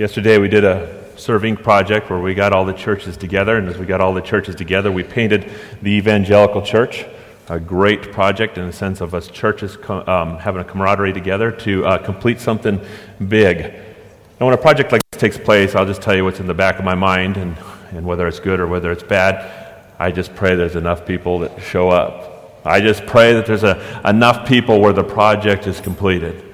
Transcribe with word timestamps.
Yesterday 0.00 0.38
we 0.38 0.48
did 0.48 0.64
a 0.64 0.98
serving 1.16 1.58
project 1.58 2.08
where 2.08 2.20
we 2.20 2.32
got 2.32 2.54
all 2.54 2.64
the 2.64 2.72
churches 2.72 3.18
together, 3.18 3.58
and 3.58 3.68
as 3.68 3.76
we 3.76 3.84
got 3.84 4.00
all 4.00 4.14
the 4.14 4.22
churches 4.22 4.54
together, 4.54 4.90
we 4.90 5.02
painted 5.02 5.52
the 5.82 5.90
evangelical 5.90 6.62
church. 6.62 7.04
A 7.50 7.60
great 7.60 8.10
project 8.10 8.56
in 8.56 8.66
the 8.66 8.72
sense 8.72 9.02
of 9.02 9.14
us 9.14 9.28
churches 9.28 9.76
um, 9.90 10.38
having 10.38 10.62
a 10.62 10.64
camaraderie 10.64 11.12
together 11.12 11.52
to 11.52 11.84
uh, 11.84 11.98
complete 11.98 12.40
something 12.40 12.80
big. 13.28 13.60
And 13.60 14.38
when 14.38 14.54
a 14.54 14.56
project 14.56 14.90
like 14.90 15.02
this 15.10 15.20
takes 15.20 15.36
place, 15.36 15.74
I'll 15.74 15.84
just 15.84 16.00
tell 16.00 16.16
you 16.16 16.24
what's 16.24 16.40
in 16.40 16.46
the 16.46 16.54
back 16.54 16.78
of 16.78 16.84
my 16.86 16.94
mind, 16.94 17.36
and, 17.36 17.54
and 17.90 18.06
whether 18.06 18.26
it's 18.26 18.40
good 18.40 18.58
or 18.58 18.68
whether 18.68 18.90
it's 18.90 19.02
bad. 19.02 19.84
I 19.98 20.12
just 20.12 20.34
pray 20.34 20.54
there's 20.54 20.76
enough 20.76 21.04
people 21.04 21.40
that 21.40 21.60
show 21.60 21.90
up. 21.90 22.58
I 22.64 22.80
just 22.80 23.04
pray 23.04 23.34
that 23.34 23.44
there's 23.44 23.64
a, 23.64 24.00
enough 24.06 24.48
people 24.48 24.80
where 24.80 24.94
the 24.94 25.04
project 25.04 25.66
is 25.66 25.78
completed. 25.78 26.49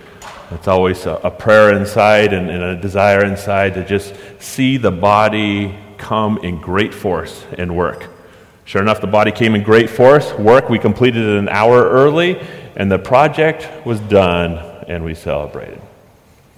It's 0.50 0.68
always 0.68 1.06
a, 1.06 1.14
a 1.24 1.30
prayer 1.30 1.72
inside 1.72 2.32
and, 2.32 2.48
and, 2.48 2.62
a 2.62 2.76
desire 2.76 3.24
inside 3.24 3.74
to 3.74 3.84
just 3.84 4.14
see 4.38 4.76
the 4.76 4.92
body 4.92 5.76
come 5.98 6.38
in 6.38 6.60
great 6.60 6.94
force 6.94 7.44
and 7.58 7.76
work. 7.76 8.08
Sure 8.64 8.80
enough, 8.80 9.00
the 9.00 9.08
body 9.08 9.32
came 9.32 9.54
in 9.54 9.62
great 9.62 9.90
force, 9.90 10.32
work. 10.34 10.68
We 10.68 10.78
completed 10.78 11.22
it 11.22 11.38
an 11.38 11.48
hour 11.48 11.88
early, 11.88 12.38
and 12.76 12.90
the 12.90 12.98
project 12.98 13.86
was 13.86 13.98
done, 14.00 14.58
and 14.86 15.04
we 15.04 15.14
celebrated. 15.14 15.80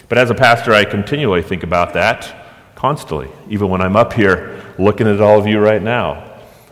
But 0.08 0.18
as 0.18 0.30
a 0.30 0.34
pastor, 0.34 0.72
I 0.72 0.84
continually 0.84 1.42
think 1.42 1.62
about 1.62 1.94
that 1.94 2.34
constantly, 2.74 3.28
even 3.48 3.68
when 3.68 3.80
I'm 3.80 3.96
up 3.96 4.12
here 4.12 4.62
looking 4.78 5.06
at 5.06 5.20
all 5.20 5.38
of 5.38 5.46
you 5.46 5.60
right 5.60 5.82
now. 5.82 6.24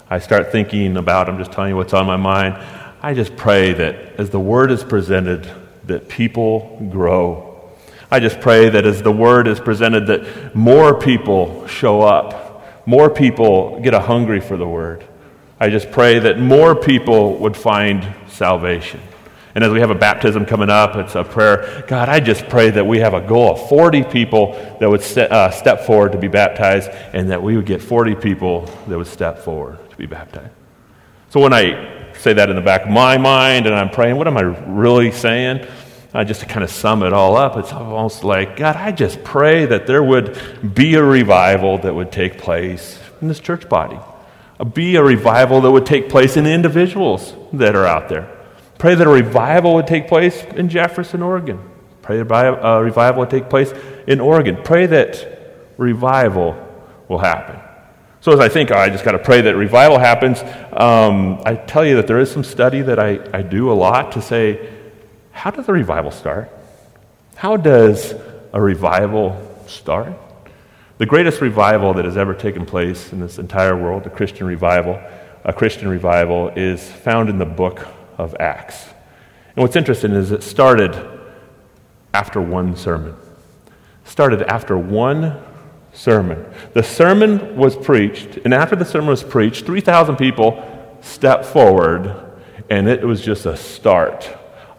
I 0.09 0.21
start 0.21 0.53
thinking 0.53 0.97
about, 0.97 1.29
I'm 1.29 1.39
just 1.39 1.53
telling 1.53 1.71
you 1.71 1.77
what's 1.77 1.93
on 1.93 2.07
my 2.07 2.17
mind. 2.17 2.55
I 3.03 3.13
just 3.13 3.37
pray 3.37 3.73
that 3.73 4.19
as 4.19 4.31
the 4.31 4.41
word 4.41 4.71
is 4.71 4.85
presented, 4.85 5.51
that 5.87 6.09
people 6.09 6.79
grow. 6.91 7.71
I 8.11 8.21
just 8.21 8.41
pray 8.41 8.69
that 8.69 8.87
as 8.87 9.03
the 9.03 9.13
word 9.13 9.49
is 9.49 9.59
presented, 9.59 10.07
that 10.07 10.55
more 10.55 10.99
people 10.99 11.67
show 11.67 12.03
up, 12.03 12.87
more 12.87 13.11
people 13.11 13.81
get 13.81 13.95
a 13.95 14.01
hungry 14.01 14.41
for 14.41 14.57
the 14.57 14.67
word. 14.67 15.05
I 15.59 15.71
just 15.71 15.91
pray 15.91 16.19
that 16.21 16.39
more 16.39 16.75
people 16.75 17.39
would 17.39 17.57
find 17.57 18.15
salvation. 18.29 19.01
And 19.55 19.65
as 19.65 19.73
we 19.73 19.81
have 19.81 19.91
a 19.91 19.95
baptism 19.95 20.45
coming 20.45 20.69
up, 20.69 20.97
it's 20.97 21.15
a 21.15 21.25
prayer. 21.25 21.83
God, 21.89 22.11
I 22.11 22.21
just 22.21 22.47
pray 22.49 22.69
that 22.71 22.87
we 22.87 22.99
have 22.99 23.15
a 23.15 23.23
goal 23.23 23.53
of 23.53 23.69
40 23.71 24.05
people 24.05 24.53
that 24.81 24.91
would 24.91 25.01
set, 25.01 25.33
uh, 25.33 25.51
step 25.51 25.87
forward 25.87 26.13
to 26.13 26.19
be 26.19 26.29
baptized, 26.29 26.91
and 27.15 27.31
that 27.31 27.43
we 27.43 27.57
would 27.57 27.65
get 27.65 27.81
40 27.81 28.17
people 28.17 28.67
that 28.87 28.99
would 28.99 29.07
step 29.07 29.39
forward 29.39 29.79
to 29.89 29.97
be 29.97 30.05
baptized. 30.05 30.53
So 31.31 31.41
when 31.41 31.55
I 31.55 31.96
say 32.19 32.33
that 32.33 32.51
in 32.51 32.57
the 32.57 32.63
back 32.63 32.83
of 32.83 32.91
my 32.91 33.19
mind 33.19 33.67
and 33.67 33.75
I'm 33.75 33.91
praying, 33.91 34.17
what 34.17 34.27
am 34.27 34.37
I 34.37 34.43
really 34.43 35.11
saying? 35.11 35.67
Uh, 36.15 36.25
just 36.25 36.41
to 36.41 36.47
kind 36.47 36.65
of 36.65 36.71
sum 36.71 37.03
it 37.03 37.13
all 37.13 37.37
up, 37.37 37.57
it's 37.57 37.73
almost 37.73 38.25
like, 38.25 38.57
God, 38.57 38.77
I 38.77 38.93
just 38.93 39.23
pray 39.23 39.67
that 39.67 39.87
there 39.87 40.03
would 40.03 40.75
be 40.75 40.95
a 40.95 41.03
revival 41.03 41.79
that 41.79 41.95
would 41.95 42.11
take 42.11 42.39
place 42.39 42.99
in 43.21 43.29
this 43.29 43.41
church 43.41 43.69
body. 43.69 43.99
Be 44.73 44.97
a 44.97 45.03
revival 45.03 45.61
that 45.61 45.71
would 45.71 45.85
take 45.85 46.09
place 46.09 46.37
in 46.37 46.45
the 46.45 46.53
individuals 46.53 47.35
that 47.53 47.77
are 47.77 47.85
out 47.85 48.09
there. 48.09 48.35
Pray 48.79 48.95
that 48.95 49.07
a 49.07 49.11
revival 49.11 49.75
would 49.75 49.87
take 49.87 50.09
place 50.09 50.43
in 50.43 50.69
Jefferson, 50.69 51.23
Oregon. 51.23 51.61
Pray 52.01 52.23
that 52.23 52.33
a 52.33 52.83
revival 52.83 53.21
would 53.21 53.31
take 53.31 53.51
place 53.51 53.73
in 54.07 54.21
Oregon. 54.21 54.57
Pray 54.63 54.87
that 54.87 55.75
revival 55.77 56.57
will 57.09 57.19
happen. 57.19 57.61
So 58.27 58.33
as 58.33 58.41
I 58.41 58.49
think, 58.49 58.73
oh, 58.73 58.77
I 58.77 58.91
just 58.91 59.05
got 59.05 59.13
to 59.13 59.21
pray 59.21 59.41
that 59.43 59.55
revival 59.55 60.01
happens, 60.01 60.43
um, 60.73 61.41
I 61.47 61.55
tell 61.55 61.87
you 61.87 61.95
that 61.95 62.09
there 62.09 62.19
is 62.19 62.29
some 62.29 62.43
study 62.43 62.83
that 62.83 62.99
I, 62.99 63.21
I 63.33 63.43
do 63.43 63.71
a 63.71 63.73
lot 63.73 64.11
to 64.15 64.21
say, 64.21 64.69
how 65.31 65.53
does 65.53 65.69
a 65.69 65.73
revival 65.73 66.11
start? 66.11 66.51
How 67.37 67.57
does 67.57 68.15
a 68.53 68.61
revival 68.61 69.41
start? 69.69 70.13
The 70.99 71.07
greatest 71.07 71.41
revival 71.41 71.95
that 71.95 72.05
has 72.05 72.17
ever 72.17 72.35
taken 72.35 72.67
place 72.67 73.13
in 73.13 73.21
this 73.21 73.39
entire 73.39 73.81
world, 73.81 74.03
the 74.03 74.11
Christian 74.11 74.49
revival, 74.49 75.01
a 75.45 75.53
Christian 75.53 75.87
revival, 75.87 76.49
is 76.57 76.83
found 76.91 77.29
in 77.29 77.39
the 77.39 77.47
book 77.47 77.87
of 78.19 78.35
Acts. 78.41 78.87
And 79.55 79.63
what's 79.63 79.77
interesting 79.77 80.11
is 80.11 80.33
it 80.33 80.43
started 80.43 81.01
after 82.13 82.41
one 82.41 82.75
sermon. 82.75 83.15
Started 84.05 84.43
after 84.43 84.77
one 84.77 85.41
sermon. 85.97 86.45
The 86.75 86.83
sermon 86.83 87.57
was 87.57 87.77
preached, 87.77 88.39
and 88.45 88.53
after 88.53 88.77
the 88.77 88.85
sermon 88.85 89.09
was 89.09 89.25
preached, 89.25 89.67
3,000 89.67 90.17
people 90.17 90.63
stepped 91.01 91.47
forward, 91.47 92.15
and 92.69 92.89
it 92.89 93.03
was 93.03 93.23
just 93.23 93.47
a 93.47 93.57
start 93.57 94.29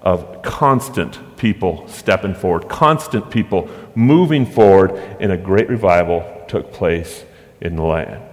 of 0.02 0.42
constant 0.44 1.20
people 1.38 1.88
stepping 1.88 2.36
forward, 2.36 2.70
constant 2.70 3.30
people 3.32 3.70
moving 3.96 4.46
forward, 4.46 4.92
and 5.20 5.32
a 5.32 5.38
great 5.38 5.68
revival 5.70 6.46
took 6.48 6.72
place 6.72 7.26
in 7.62 7.76
the 7.76 7.84
land. 7.84 8.24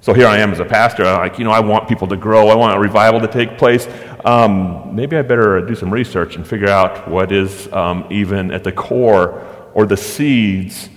So 0.00 0.12
here 0.12 0.26
I 0.26 0.38
am 0.38 0.52
as 0.52 0.60
a 0.60 0.66
pastor. 0.66 1.04
I'm 1.04 1.20
like, 1.20 1.38
you 1.38 1.44
know, 1.44 1.50
I 1.50 1.60
want 1.60 1.88
people 1.88 2.08
to 2.08 2.16
grow. 2.16 2.48
I 2.48 2.54
want 2.54 2.76
a 2.76 2.80
revival 2.80 3.20
to 3.20 3.28
take 3.28 3.56
place. 3.56 3.88
Um, 4.22 4.94
maybe 4.94 5.16
I 5.16 5.22
better 5.22 5.64
do 5.64 5.74
some 5.74 5.90
research 5.90 6.36
and 6.36 6.46
figure 6.46 6.68
out 6.68 7.08
what 7.08 7.32
is 7.32 7.72
um, 7.72 8.06
even 8.10 8.50
at 8.50 8.64
the 8.64 8.72
core 8.72 9.40
or 9.72 9.86
the 9.86 9.96
seeds 9.96 10.90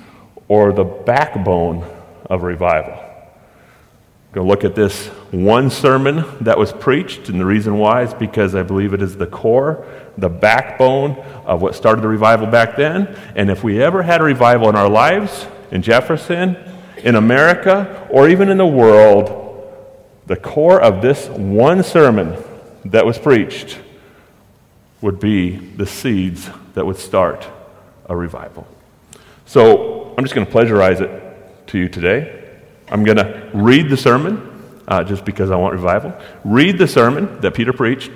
or 0.48 0.72
the 0.72 0.84
backbone 0.84 1.84
of 2.30 2.44
revival. 2.44 2.94
We're 2.94 4.44
going 4.44 4.48
to 4.48 4.50
look 4.50 4.64
at 4.64 4.76
this 4.76 5.08
one 5.32 5.70
sermon 5.70 6.24
that 6.42 6.58
was 6.58 6.72
preached, 6.72 7.30
and 7.30 7.40
the 7.40 7.46
reason 7.46 7.78
why 7.78 8.04
is 8.04 8.14
because 8.14 8.56
I 8.56 8.64
believe 8.64 8.94
it 8.94 9.02
is 9.02 9.18
the 9.18 9.28
core, 9.28 9.86
the 10.18 10.30
backbone 10.30 11.18
of 11.46 11.62
what 11.62 11.76
started 11.76 12.02
the 12.02 12.08
revival 12.08 12.48
back 12.48 12.76
then. 12.76 13.18
And 13.36 13.50
if 13.50 13.64
we 13.64 13.82
ever 13.82 14.04
had 14.04 14.22
a 14.22 14.24
revival 14.24 14.70
in 14.70 14.76
our 14.76 14.90
lives, 14.90 15.48
in 15.72 15.82
Jefferson, 15.82 16.58
in 16.98 17.16
America, 17.16 18.08
or 18.10 18.30
even 18.30 18.50
in 18.50 18.58
the 18.58 18.68
world, 18.68 19.44
the 20.28 20.36
core 20.36 20.82
of 20.82 21.02
this 21.02 21.28
one 21.30 21.84
sermon 21.84 22.36
that 22.86 23.06
was 23.06 23.18
preached 23.18 23.80
would 25.02 25.20
be 25.20 25.56
the 25.56 25.86
seeds 25.86 26.50
that 26.74 26.86
would 26.86 26.98
start 26.98 27.48
a 28.08 28.16
revival. 28.16 28.68
So 29.46 29.97
I'm 30.18 30.24
just 30.24 30.34
going 30.34 30.48
to 30.48 30.52
pleasurize 30.52 31.00
it 31.00 31.68
to 31.68 31.78
you 31.78 31.88
today. 31.88 32.50
I'm 32.90 33.04
going 33.04 33.18
to 33.18 33.52
read 33.54 33.88
the 33.88 33.98
sermon 33.98 34.82
uh, 34.88 35.04
just 35.04 35.24
because 35.24 35.52
I 35.52 35.58
want 35.58 35.76
revival. 35.76 36.12
Read 36.44 36.80
the 36.80 36.88
sermon 36.88 37.40
that 37.42 37.54
Peter 37.54 37.72
preached. 37.72 38.10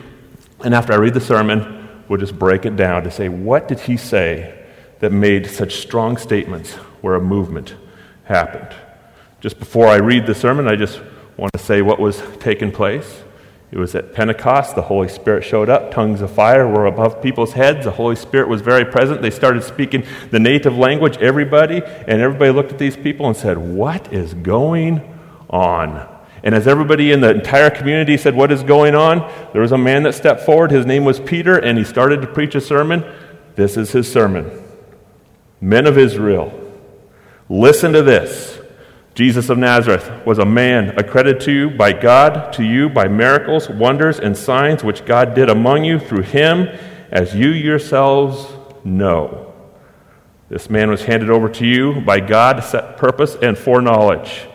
And 0.63 0.73
after 0.73 0.93
I 0.93 0.95
read 0.95 1.13
the 1.13 1.21
sermon, 1.21 2.03
we'll 2.07 2.19
just 2.19 2.39
break 2.39 2.65
it 2.65 2.75
down 2.75 3.03
to 3.03 3.11
say, 3.11 3.29
what 3.29 3.67
did 3.67 3.81
he 3.81 3.97
say 3.97 4.65
that 4.99 5.11
made 5.11 5.45
such 5.45 5.75
strong 5.75 6.17
statements 6.17 6.73
where 7.01 7.13
a 7.13 7.21
movement 7.21 7.75
happened? 8.23 8.75
Just 9.39 9.59
before 9.59 9.87
I 9.87 9.97
read 9.97 10.25
the 10.25 10.33
sermon, 10.33 10.67
I 10.67 10.77
just 10.77 10.99
want 11.37 11.53
to 11.53 11.59
say 11.59 11.83
what 11.83 11.99
was 11.99 12.19
taking 12.39 12.71
place. 12.71 13.21
It 13.71 13.77
was 13.77 13.95
at 13.95 14.13
Pentecost. 14.13 14.75
The 14.75 14.81
Holy 14.81 15.07
Spirit 15.07 15.45
showed 15.45 15.69
up. 15.69 15.91
Tongues 15.91 16.21
of 16.21 16.29
fire 16.29 16.67
were 16.67 16.85
above 16.85 17.21
people's 17.21 17.53
heads. 17.53 17.85
The 17.85 17.91
Holy 17.91 18.17
Spirit 18.17 18.49
was 18.49 18.61
very 18.61 18.83
present. 18.83 19.21
They 19.21 19.29
started 19.29 19.63
speaking 19.63 20.05
the 20.29 20.39
native 20.39 20.77
language, 20.77 21.17
everybody, 21.17 21.81
and 21.81 22.21
everybody 22.21 22.51
looked 22.51 22.73
at 22.73 22.79
these 22.79 22.97
people 22.97 23.27
and 23.27 23.35
said, 23.35 23.57
What 23.57 24.11
is 24.11 24.33
going 24.33 25.01
on? 25.49 26.07
And 26.43 26.53
as 26.53 26.67
everybody 26.67 27.11
in 27.11 27.21
the 27.21 27.29
entire 27.29 27.69
community 27.69 28.17
said, 28.17 28.35
What 28.35 28.51
is 28.51 28.61
going 28.61 28.93
on? 28.93 29.19
there 29.53 29.61
was 29.61 29.71
a 29.71 29.77
man 29.77 30.03
that 30.03 30.15
stepped 30.15 30.41
forward. 30.41 30.71
His 30.71 30.85
name 30.85 31.05
was 31.05 31.21
Peter, 31.21 31.57
and 31.57 31.77
he 31.77 31.85
started 31.85 32.21
to 32.21 32.27
preach 32.27 32.55
a 32.55 32.61
sermon. 32.61 33.05
This 33.55 33.77
is 33.77 33.91
his 33.91 34.11
sermon 34.11 34.51
Men 35.61 35.85
of 35.85 35.97
Israel, 35.97 36.51
listen 37.47 37.93
to 37.93 38.01
this. 38.01 38.60
Jesus 39.21 39.51
of 39.51 39.59
Nazareth 39.59 40.25
was 40.25 40.39
a 40.39 40.45
man 40.45 40.97
accredited 40.97 41.43
to 41.43 41.51
you 41.51 41.69
by 41.69 41.93
God, 41.93 42.51
to 42.53 42.63
you 42.63 42.89
by 42.89 43.07
miracles, 43.07 43.69
wonders, 43.69 44.19
and 44.19 44.35
signs 44.35 44.83
which 44.83 45.05
God 45.05 45.35
did 45.35 45.47
among 45.47 45.83
you 45.83 45.99
through 45.99 46.23
him, 46.23 46.67
as 47.11 47.35
you 47.35 47.49
yourselves 47.49 48.51
know. 48.83 49.53
This 50.49 50.71
man 50.71 50.89
was 50.89 51.03
handed 51.03 51.29
over 51.29 51.49
to 51.49 51.67
you 51.67 52.01
by 52.01 52.19
God, 52.19 52.63
set 52.63 52.97
purpose 52.97 53.37
and 53.39 53.55
foreknowledge. 53.55 54.47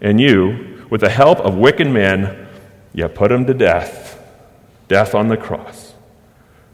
And 0.00 0.18
you, 0.18 0.86
with 0.88 1.02
the 1.02 1.10
help 1.10 1.40
of 1.40 1.58
wicked 1.58 1.88
men, 1.88 2.48
you 2.94 3.06
put 3.08 3.30
him 3.30 3.44
to 3.44 3.52
death, 3.52 4.18
death 4.88 5.14
on 5.14 5.28
the 5.28 5.36
cross. 5.36 5.92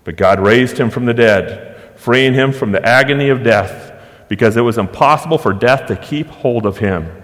But 0.04 0.14
God 0.14 0.38
raised 0.38 0.78
him 0.78 0.88
from 0.88 1.04
the 1.04 1.14
dead, 1.14 1.96
freeing 1.96 2.34
him 2.34 2.52
from 2.52 2.70
the 2.70 2.86
agony 2.86 3.28
of 3.28 3.42
death, 3.42 3.92
because 4.28 4.56
it 4.56 4.60
was 4.60 4.78
impossible 4.78 5.36
for 5.36 5.52
death 5.52 5.88
to 5.88 5.96
keep 5.96 6.28
hold 6.28 6.64
of 6.64 6.78
him. 6.78 7.19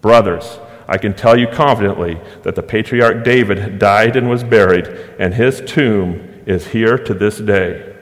Brothers, 0.00 0.58
I 0.88 0.98
can 0.98 1.14
tell 1.14 1.38
you 1.38 1.46
confidently 1.46 2.20
that 2.42 2.56
the 2.56 2.62
patriarch 2.62 3.24
David 3.24 3.78
died 3.78 4.16
and 4.16 4.28
was 4.28 4.42
buried, 4.42 4.88
and 5.18 5.34
his 5.34 5.62
tomb 5.64 6.42
is 6.46 6.68
here 6.68 6.98
to 6.98 7.14
this 7.14 7.38
day. 7.38 7.94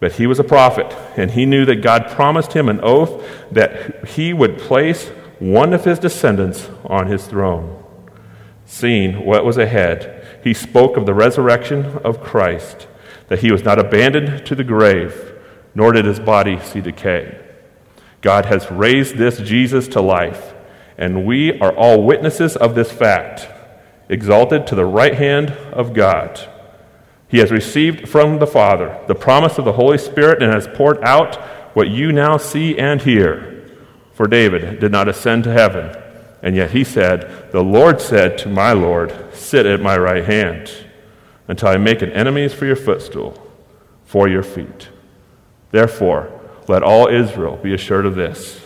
But 0.00 0.12
he 0.12 0.26
was 0.26 0.38
a 0.38 0.44
prophet, 0.44 0.94
and 1.16 1.30
he 1.30 1.46
knew 1.46 1.64
that 1.66 1.82
God 1.82 2.08
promised 2.08 2.54
him 2.54 2.68
an 2.68 2.80
oath 2.82 3.24
that 3.50 4.08
he 4.08 4.32
would 4.32 4.58
place 4.58 5.08
one 5.38 5.72
of 5.72 5.84
his 5.84 5.98
descendants 5.98 6.68
on 6.84 7.06
his 7.06 7.26
throne. 7.26 7.82
Seeing 8.66 9.24
what 9.24 9.44
was 9.44 9.56
ahead, 9.56 10.40
he 10.44 10.54
spoke 10.54 10.96
of 10.96 11.06
the 11.06 11.14
resurrection 11.14 11.98
of 12.04 12.22
Christ, 12.22 12.86
that 13.28 13.40
he 13.40 13.50
was 13.52 13.64
not 13.64 13.78
abandoned 13.78 14.46
to 14.46 14.54
the 14.54 14.64
grave, 14.64 15.34
nor 15.74 15.92
did 15.92 16.04
his 16.04 16.20
body 16.20 16.58
see 16.60 16.80
decay. 16.80 17.38
God 18.20 18.46
has 18.46 18.70
raised 18.70 19.16
this 19.16 19.38
Jesus 19.38 19.88
to 19.88 20.00
life, 20.00 20.54
and 21.00 21.24
we 21.24 21.58
are 21.60 21.74
all 21.74 22.04
witnesses 22.04 22.56
of 22.56 22.74
this 22.74 22.92
fact, 22.92 23.48
exalted 24.10 24.66
to 24.66 24.74
the 24.74 24.84
right 24.84 25.14
hand 25.14 25.50
of 25.72 25.94
God. 25.94 26.38
He 27.26 27.38
has 27.38 27.50
received 27.50 28.06
from 28.06 28.38
the 28.38 28.46
Father 28.46 29.02
the 29.08 29.14
promise 29.14 29.56
of 29.56 29.64
the 29.64 29.72
Holy 29.72 29.96
Spirit 29.96 30.42
and 30.42 30.52
has 30.52 30.68
poured 30.68 31.02
out 31.02 31.36
what 31.74 31.88
you 31.88 32.12
now 32.12 32.36
see 32.36 32.78
and 32.78 33.00
hear. 33.00 33.66
For 34.12 34.26
David 34.26 34.78
did 34.78 34.92
not 34.92 35.08
ascend 35.08 35.44
to 35.44 35.52
heaven, 35.52 35.96
and 36.42 36.54
yet 36.54 36.72
he 36.72 36.84
said, 36.84 37.50
The 37.50 37.62
Lord 37.62 38.00
said 38.02 38.36
to 38.38 38.50
my 38.50 38.72
Lord, 38.72 39.14
Sit 39.32 39.64
at 39.64 39.80
my 39.80 39.96
right 39.96 40.24
hand 40.24 40.70
until 41.48 41.68
I 41.68 41.78
make 41.78 42.02
an 42.02 42.12
enemies 42.12 42.52
for 42.52 42.66
your 42.66 42.76
footstool, 42.76 43.50
for 44.04 44.28
your 44.28 44.42
feet. 44.42 44.88
Therefore, 45.70 46.30
let 46.68 46.82
all 46.82 47.08
Israel 47.08 47.56
be 47.56 47.72
assured 47.72 48.04
of 48.04 48.16
this 48.16 48.59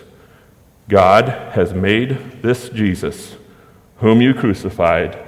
God 0.88 1.28
has 1.52 1.72
made 1.72 2.42
this 2.42 2.68
Jesus, 2.68 3.36
whom 3.98 4.20
you 4.20 4.34
crucified, 4.34 5.18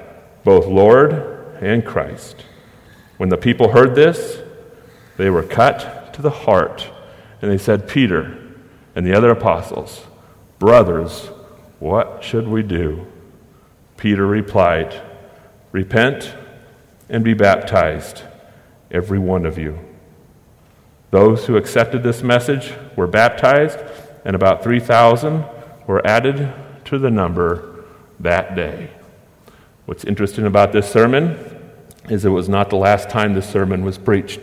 both 0.44 0.66
Lord 0.66 1.12
and 1.60 1.84
Christ. 1.84 2.44
When 3.16 3.30
the 3.30 3.38
people 3.38 3.72
heard 3.72 3.94
this, 3.94 4.42
they 5.16 5.30
were 5.30 5.42
cut 5.42 6.12
to 6.14 6.22
the 6.22 6.30
heart, 6.30 6.90
and 7.40 7.50
they 7.50 7.58
said, 7.58 7.88
Peter 7.88 8.38
and 8.94 9.06
the 9.06 9.16
other 9.16 9.30
apostles, 9.30 10.04
Brothers, 10.58 11.26
what 11.78 12.24
should 12.24 12.48
we 12.48 12.62
do? 12.62 13.06
Peter 13.96 14.26
replied, 14.26 15.02
Repent 15.72 16.34
and 17.08 17.22
be 17.22 17.34
baptized, 17.34 18.22
every 18.90 19.18
one 19.18 19.44
of 19.44 19.58
you. 19.58 19.78
Those 21.10 21.46
who 21.46 21.56
accepted 21.56 22.02
this 22.02 22.22
message 22.22 22.72
were 22.96 23.06
baptized, 23.06 23.78
and 24.26 24.34
about 24.34 24.62
3,000 24.62 25.44
were 25.86 26.04
added 26.04 26.52
to 26.84 26.98
the 26.98 27.10
number 27.10 27.84
that 28.18 28.56
day. 28.56 28.90
What's 29.86 30.02
interesting 30.02 30.46
about 30.46 30.72
this 30.72 30.90
sermon 30.90 31.38
is 32.10 32.24
it 32.24 32.30
was 32.30 32.48
not 32.48 32.68
the 32.68 32.76
last 32.76 33.08
time 33.08 33.34
this 33.34 33.48
sermon 33.48 33.84
was 33.84 33.98
preached. 33.98 34.40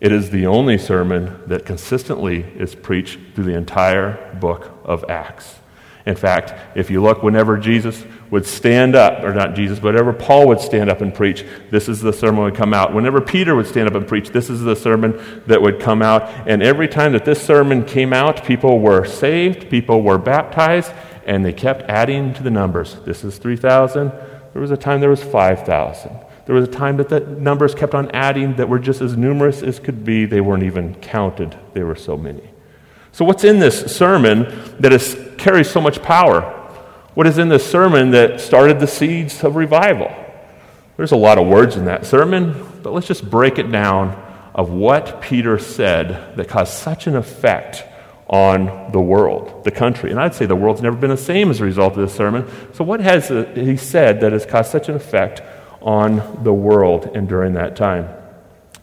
It 0.00 0.10
is 0.10 0.30
the 0.30 0.46
only 0.46 0.78
sermon 0.78 1.38
that 1.46 1.66
consistently 1.66 2.44
is 2.56 2.74
preached 2.74 3.18
through 3.34 3.44
the 3.44 3.54
entire 3.54 4.34
book 4.40 4.72
of 4.84 5.04
Acts. 5.10 5.59
In 6.10 6.16
fact, 6.16 6.52
if 6.76 6.90
you 6.90 7.00
look, 7.00 7.22
whenever 7.22 7.56
Jesus 7.56 8.04
would 8.30 8.44
stand 8.44 8.96
up, 8.96 9.22
or 9.22 9.32
not 9.32 9.54
Jesus, 9.54 9.78
but 9.78 9.94
whenever 9.94 10.12
Paul 10.12 10.48
would 10.48 10.60
stand 10.60 10.90
up 10.90 11.02
and 11.02 11.14
preach, 11.14 11.44
this 11.70 11.88
is 11.88 12.00
the 12.00 12.12
sermon 12.12 12.42
would 12.42 12.56
come 12.56 12.74
out. 12.74 12.92
Whenever 12.92 13.20
Peter 13.20 13.54
would 13.54 13.68
stand 13.68 13.86
up 13.86 13.94
and 13.94 14.08
preach, 14.08 14.30
this 14.30 14.50
is 14.50 14.60
the 14.60 14.74
sermon 14.74 15.42
that 15.46 15.62
would 15.62 15.78
come 15.78 16.02
out. 16.02 16.24
And 16.48 16.64
every 16.64 16.88
time 16.88 17.12
that 17.12 17.24
this 17.24 17.40
sermon 17.40 17.84
came 17.84 18.12
out, 18.12 18.44
people 18.44 18.80
were 18.80 19.04
saved, 19.04 19.70
people 19.70 20.02
were 20.02 20.18
baptized, 20.18 20.90
and 21.26 21.44
they 21.44 21.52
kept 21.52 21.82
adding 21.82 22.34
to 22.34 22.42
the 22.42 22.50
numbers. 22.50 22.96
This 23.04 23.22
is 23.22 23.38
3,000. 23.38 24.08
There 24.52 24.60
was 24.60 24.72
a 24.72 24.76
time 24.76 25.00
there 25.00 25.10
was 25.10 25.22
5,000. 25.22 26.10
There 26.46 26.56
was 26.56 26.64
a 26.64 26.72
time 26.72 26.96
that 26.96 27.08
the 27.08 27.20
numbers 27.20 27.72
kept 27.72 27.94
on 27.94 28.10
adding 28.10 28.56
that 28.56 28.68
were 28.68 28.80
just 28.80 29.00
as 29.00 29.16
numerous 29.16 29.62
as 29.62 29.78
could 29.78 30.04
be. 30.04 30.24
They 30.24 30.40
weren't 30.40 30.64
even 30.64 30.96
counted, 30.96 31.56
they 31.72 31.84
were 31.84 31.94
so 31.94 32.16
many. 32.16 32.49
So, 33.12 33.24
what's 33.24 33.44
in 33.44 33.58
this 33.58 33.94
sermon 33.94 34.46
that 34.80 34.92
is, 34.92 35.18
carries 35.36 35.70
so 35.70 35.80
much 35.80 36.02
power? 36.02 36.42
What 37.14 37.26
is 37.26 37.38
in 37.38 37.48
this 37.48 37.68
sermon 37.68 38.12
that 38.12 38.40
started 38.40 38.78
the 38.78 38.86
seeds 38.86 39.42
of 39.42 39.56
revival? 39.56 40.14
There's 40.96 41.12
a 41.12 41.16
lot 41.16 41.38
of 41.38 41.46
words 41.46 41.76
in 41.76 41.86
that 41.86 42.06
sermon, 42.06 42.80
but 42.82 42.92
let's 42.92 43.06
just 43.06 43.28
break 43.28 43.58
it 43.58 43.70
down 43.72 44.10
of 44.54 44.70
what 44.70 45.20
Peter 45.20 45.58
said 45.58 46.36
that 46.36 46.48
caused 46.48 46.74
such 46.74 47.06
an 47.06 47.16
effect 47.16 47.84
on 48.28 48.92
the 48.92 49.00
world, 49.00 49.64
the 49.64 49.70
country. 49.72 50.12
And 50.12 50.20
I'd 50.20 50.34
say 50.34 50.46
the 50.46 50.54
world's 50.54 50.82
never 50.82 50.96
been 50.96 51.10
the 51.10 51.16
same 51.16 51.50
as 51.50 51.60
a 51.60 51.64
result 51.64 51.94
of 51.94 52.00
this 52.00 52.14
sermon. 52.14 52.48
So, 52.74 52.84
what 52.84 53.00
has 53.00 53.28
he 53.56 53.76
said 53.76 54.20
that 54.20 54.32
has 54.32 54.46
caused 54.46 54.70
such 54.70 54.88
an 54.88 54.94
effect 54.94 55.42
on 55.80 56.44
the 56.44 56.52
world 56.52 57.10
and 57.14 57.28
during 57.28 57.54
that 57.54 57.74
time? 57.74 58.08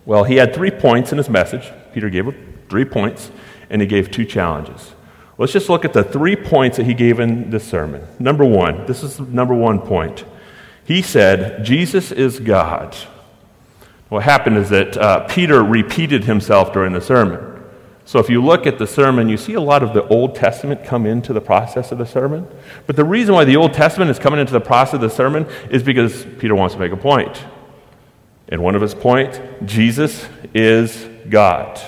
Well, 0.06 0.26
he 0.26 0.36
had 0.36 0.54
three 0.54 0.72
points 0.72 1.12
in 1.14 1.18
his 1.18 1.30
message. 1.30 1.72
Peter 1.94 2.10
gave 2.10 2.34
three 2.70 2.86
points 2.86 3.32
and 3.70 3.82
he 3.82 3.88
gave 3.88 4.12
two 4.12 4.26
challenges. 4.26 4.94
Let's 5.38 5.54
just 5.54 5.70
look 5.70 5.86
at 5.86 5.94
the 5.94 6.04
three 6.04 6.36
points 6.36 6.78
that 6.78 6.86
he 6.86 6.94
gave 6.94 7.20
in 7.20 7.52
this 7.52 7.64
sermon. 7.64 8.08
Number 8.20 8.44
one, 8.44 8.86
this 8.88 9.04
is 9.04 9.18
the 9.18 9.24
number 9.24 9.54
one 9.54 9.80
point. 9.80 10.26
He 10.84 11.02
said, 11.02 11.64
Jesus 11.64 12.12
is 12.12 12.40
God. 12.40 12.96
What 14.10 14.24
happened 14.24 14.58
is 14.58 14.70
that 14.70 14.98
uh, 14.98 15.28
Peter 15.28 15.62
repeated 15.64 16.24
himself 16.24 16.74
during 16.74 16.94
the 16.94 17.02
sermon. 17.02 17.62
So 18.06 18.20
if 18.20 18.30
you 18.30 18.42
look 18.42 18.66
at 18.66 18.80
the 18.80 18.88
sermon, 18.88 19.28
you 19.28 19.36
see 19.36 19.54
a 19.54 19.62
lot 19.62 19.84
of 19.84 19.94
the 19.94 20.08
Old 20.08 20.34
Testament 20.34 20.86
come 20.86 21.06
into 21.06 21.34
the 21.34 21.42
process 21.42 21.92
of 21.92 21.98
the 21.98 22.06
sermon. 22.06 22.48
But 22.86 22.96
the 22.96 23.04
reason 23.04 23.36
why 23.36 23.44
the 23.44 23.58
Old 23.58 23.74
Testament 23.74 24.10
is 24.10 24.18
coming 24.18 24.40
into 24.40 24.54
the 24.54 24.62
process 24.62 24.94
of 24.94 25.02
the 25.02 25.10
sermon 25.10 25.46
is 25.70 25.84
because 25.84 26.26
Peter 26.40 26.56
wants 26.56 26.74
to 26.76 26.80
make 26.80 26.94
a 26.94 26.98
point. 26.98 27.44
And 28.48 28.64
one 28.64 28.76
of 28.76 28.82
his 28.82 28.96
points, 28.96 29.42
Jesus 29.66 30.26
is 30.54 31.06
God. 31.30 31.82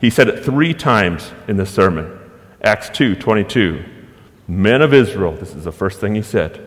He 0.00 0.10
said 0.10 0.28
it 0.28 0.44
three 0.44 0.74
times 0.74 1.32
in 1.48 1.56
this 1.56 1.70
sermon. 1.70 2.18
Acts 2.62 2.88
2 2.90 3.16
22. 3.16 3.84
Men 4.46 4.80
of 4.80 4.94
Israel, 4.94 5.32
this 5.32 5.54
is 5.54 5.64
the 5.64 5.72
first 5.72 6.00
thing 6.00 6.14
he 6.14 6.22
said. 6.22 6.66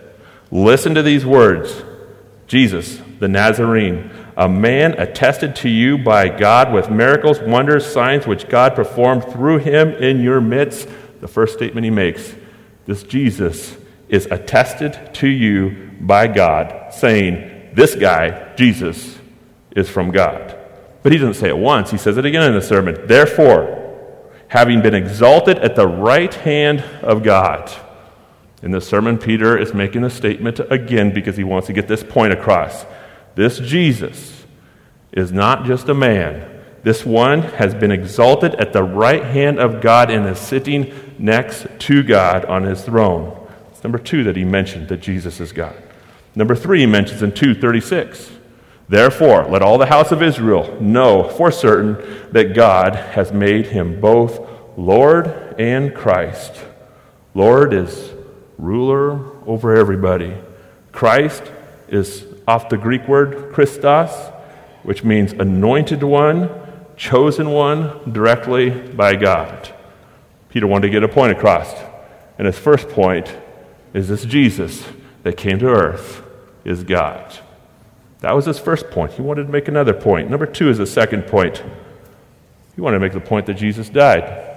Listen 0.52 0.94
to 0.96 1.02
these 1.02 1.26
words 1.26 1.84
Jesus, 2.46 3.02
the 3.20 3.28
Nazarene, 3.28 4.12
a 4.36 4.50
man 4.50 4.94
attested 5.00 5.56
to 5.58 5.70
you 5.70 5.98
by 5.98 6.28
God 6.28 6.74
with 6.74 6.90
miracles, 6.90 7.40
wonders, 7.40 7.86
signs 7.86 8.28
which 8.28 8.50
God 8.50 8.76
performed 8.76 9.24
through 9.26 9.60
him 9.60 9.90
in 9.90 10.20
your 10.20 10.42
midst. 10.42 10.88
The 11.22 11.28
first 11.28 11.54
statement 11.54 11.86
he 11.86 11.92
makes 11.92 12.36
this 12.86 13.04
Jesus 13.04 13.78
is 14.10 14.26
attested 14.26 15.14
to 15.16 15.28
you 15.28 15.92
by 16.02 16.28
God, 16.28 16.94
saying, 16.94 17.74
This 17.74 17.96
guy, 17.96 18.54
Jesus, 18.56 19.18
is 19.76 19.90
from 19.90 20.12
God. 20.12 20.58
But 21.04 21.12
he 21.12 21.18
doesn't 21.18 21.36
say 21.36 21.50
it 21.50 21.58
once, 21.58 21.92
he 21.92 21.98
says 21.98 22.18
it 22.18 22.26
again 22.26 22.44
in 22.44 22.54
the 22.54 22.62
sermon. 22.62 22.98
Therefore, 23.08 23.78
having 24.48 24.82
been 24.82 24.94
exalted 24.94 25.58
at 25.60 25.76
the 25.76 25.88
right 25.88 26.34
hand 26.34 26.82
of 27.02 27.24
God. 27.24 27.72
In 28.62 28.72
the 28.72 28.82
sermon, 28.82 29.18
Peter 29.18 29.58
is 29.58 29.74
making 29.74 30.04
a 30.04 30.10
statement 30.10 30.60
again 30.70 31.14
because 31.14 31.38
he 31.38 31.44
wants 31.44 31.68
to 31.68 31.74
get 31.74 31.88
this 31.88 32.04
point 32.04 32.34
across. 32.34 32.86
This 33.36 33.60
Jesus 33.60 34.46
is 35.12 35.32
not 35.32 35.66
just 35.66 35.90
a 35.90 35.94
man. 35.94 36.48
This 36.84 37.06
one 37.06 37.42
has 37.44 37.74
been 37.74 37.92
exalted 37.92 38.56
at 38.56 38.74
the 38.74 38.84
right 38.84 39.24
hand 39.24 39.60
of 39.60 39.82
God 39.82 40.12
and 40.12 40.28
is 40.28 40.40
sitting 40.40 40.94
next 41.18 41.68
to 41.80 42.04
God 42.04 42.46
on 42.46 42.64
his 42.64 42.84
throne. 42.84 43.48
It's 43.72 43.84
number 43.84 44.00
two 44.00 44.24
that 44.26 44.36
he 44.36 44.44
mentioned 44.44 44.90
that 44.90 45.02
Jesus 45.02 45.40
is 45.40 45.54
God. 45.54 45.76
Number 46.36 46.56
three, 46.56 46.82
he 46.82 46.86
mentions 46.86 47.22
in 47.24 47.32
236. 47.32 48.32
Therefore, 48.92 49.46
let 49.46 49.62
all 49.62 49.78
the 49.78 49.86
house 49.86 50.12
of 50.12 50.22
Israel 50.22 50.78
know 50.82 51.24
for 51.24 51.50
certain 51.50 51.96
that 52.34 52.54
God 52.54 52.94
has 52.94 53.32
made 53.32 53.68
him 53.68 54.02
both 54.02 54.46
Lord 54.76 55.28
and 55.58 55.96
Christ. 55.96 56.62
Lord 57.34 57.74
is 57.74 58.12
ruler 58.58 59.32
over 59.48 59.78
everybody. 59.78 60.36
Christ 60.92 61.42
is 61.88 62.26
off 62.46 62.68
the 62.68 62.76
Greek 62.76 63.08
word 63.08 63.54
Christos, 63.54 64.12
which 64.84 65.06
means 65.06 65.32
anointed 65.32 66.04
one, 66.04 66.50
chosen 66.98 67.52
one 67.52 68.12
directly 68.12 68.72
by 68.72 69.16
God. 69.16 69.74
Peter 70.50 70.68
wanted 70.68 70.88
to 70.88 70.92
get 70.92 71.02
a 71.02 71.08
point 71.08 71.32
across. 71.32 71.74
And 72.38 72.46
his 72.46 72.60
first 72.60 72.90
point 72.90 73.38
is 73.94 74.10
this 74.10 74.26
Jesus 74.26 74.86
that 75.24 75.38
came 75.38 75.60
to 75.60 75.68
earth 75.68 76.24
is 76.66 76.84
God. 76.84 77.40
That 78.22 78.36
was 78.36 78.46
his 78.46 78.60
first 78.60 78.90
point. 78.90 79.14
He 79.14 79.22
wanted 79.22 79.46
to 79.48 79.52
make 79.52 79.68
another 79.68 79.94
point. 79.94 80.30
Number 80.30 80.46
two 80.46 80.70
is 80.70 80.78
the 80.78 80.88
second 80.88 81.24
point. 81.24 81.64
He 82.76 82.82
wanted 82.82 82.98
to 82.98 83.02
make 83.02 83.14
the 83.14 83.20
point 83.20 83.48
that 83.48 83.56
Jesus 83.56 83.90
died. 83.90 84.48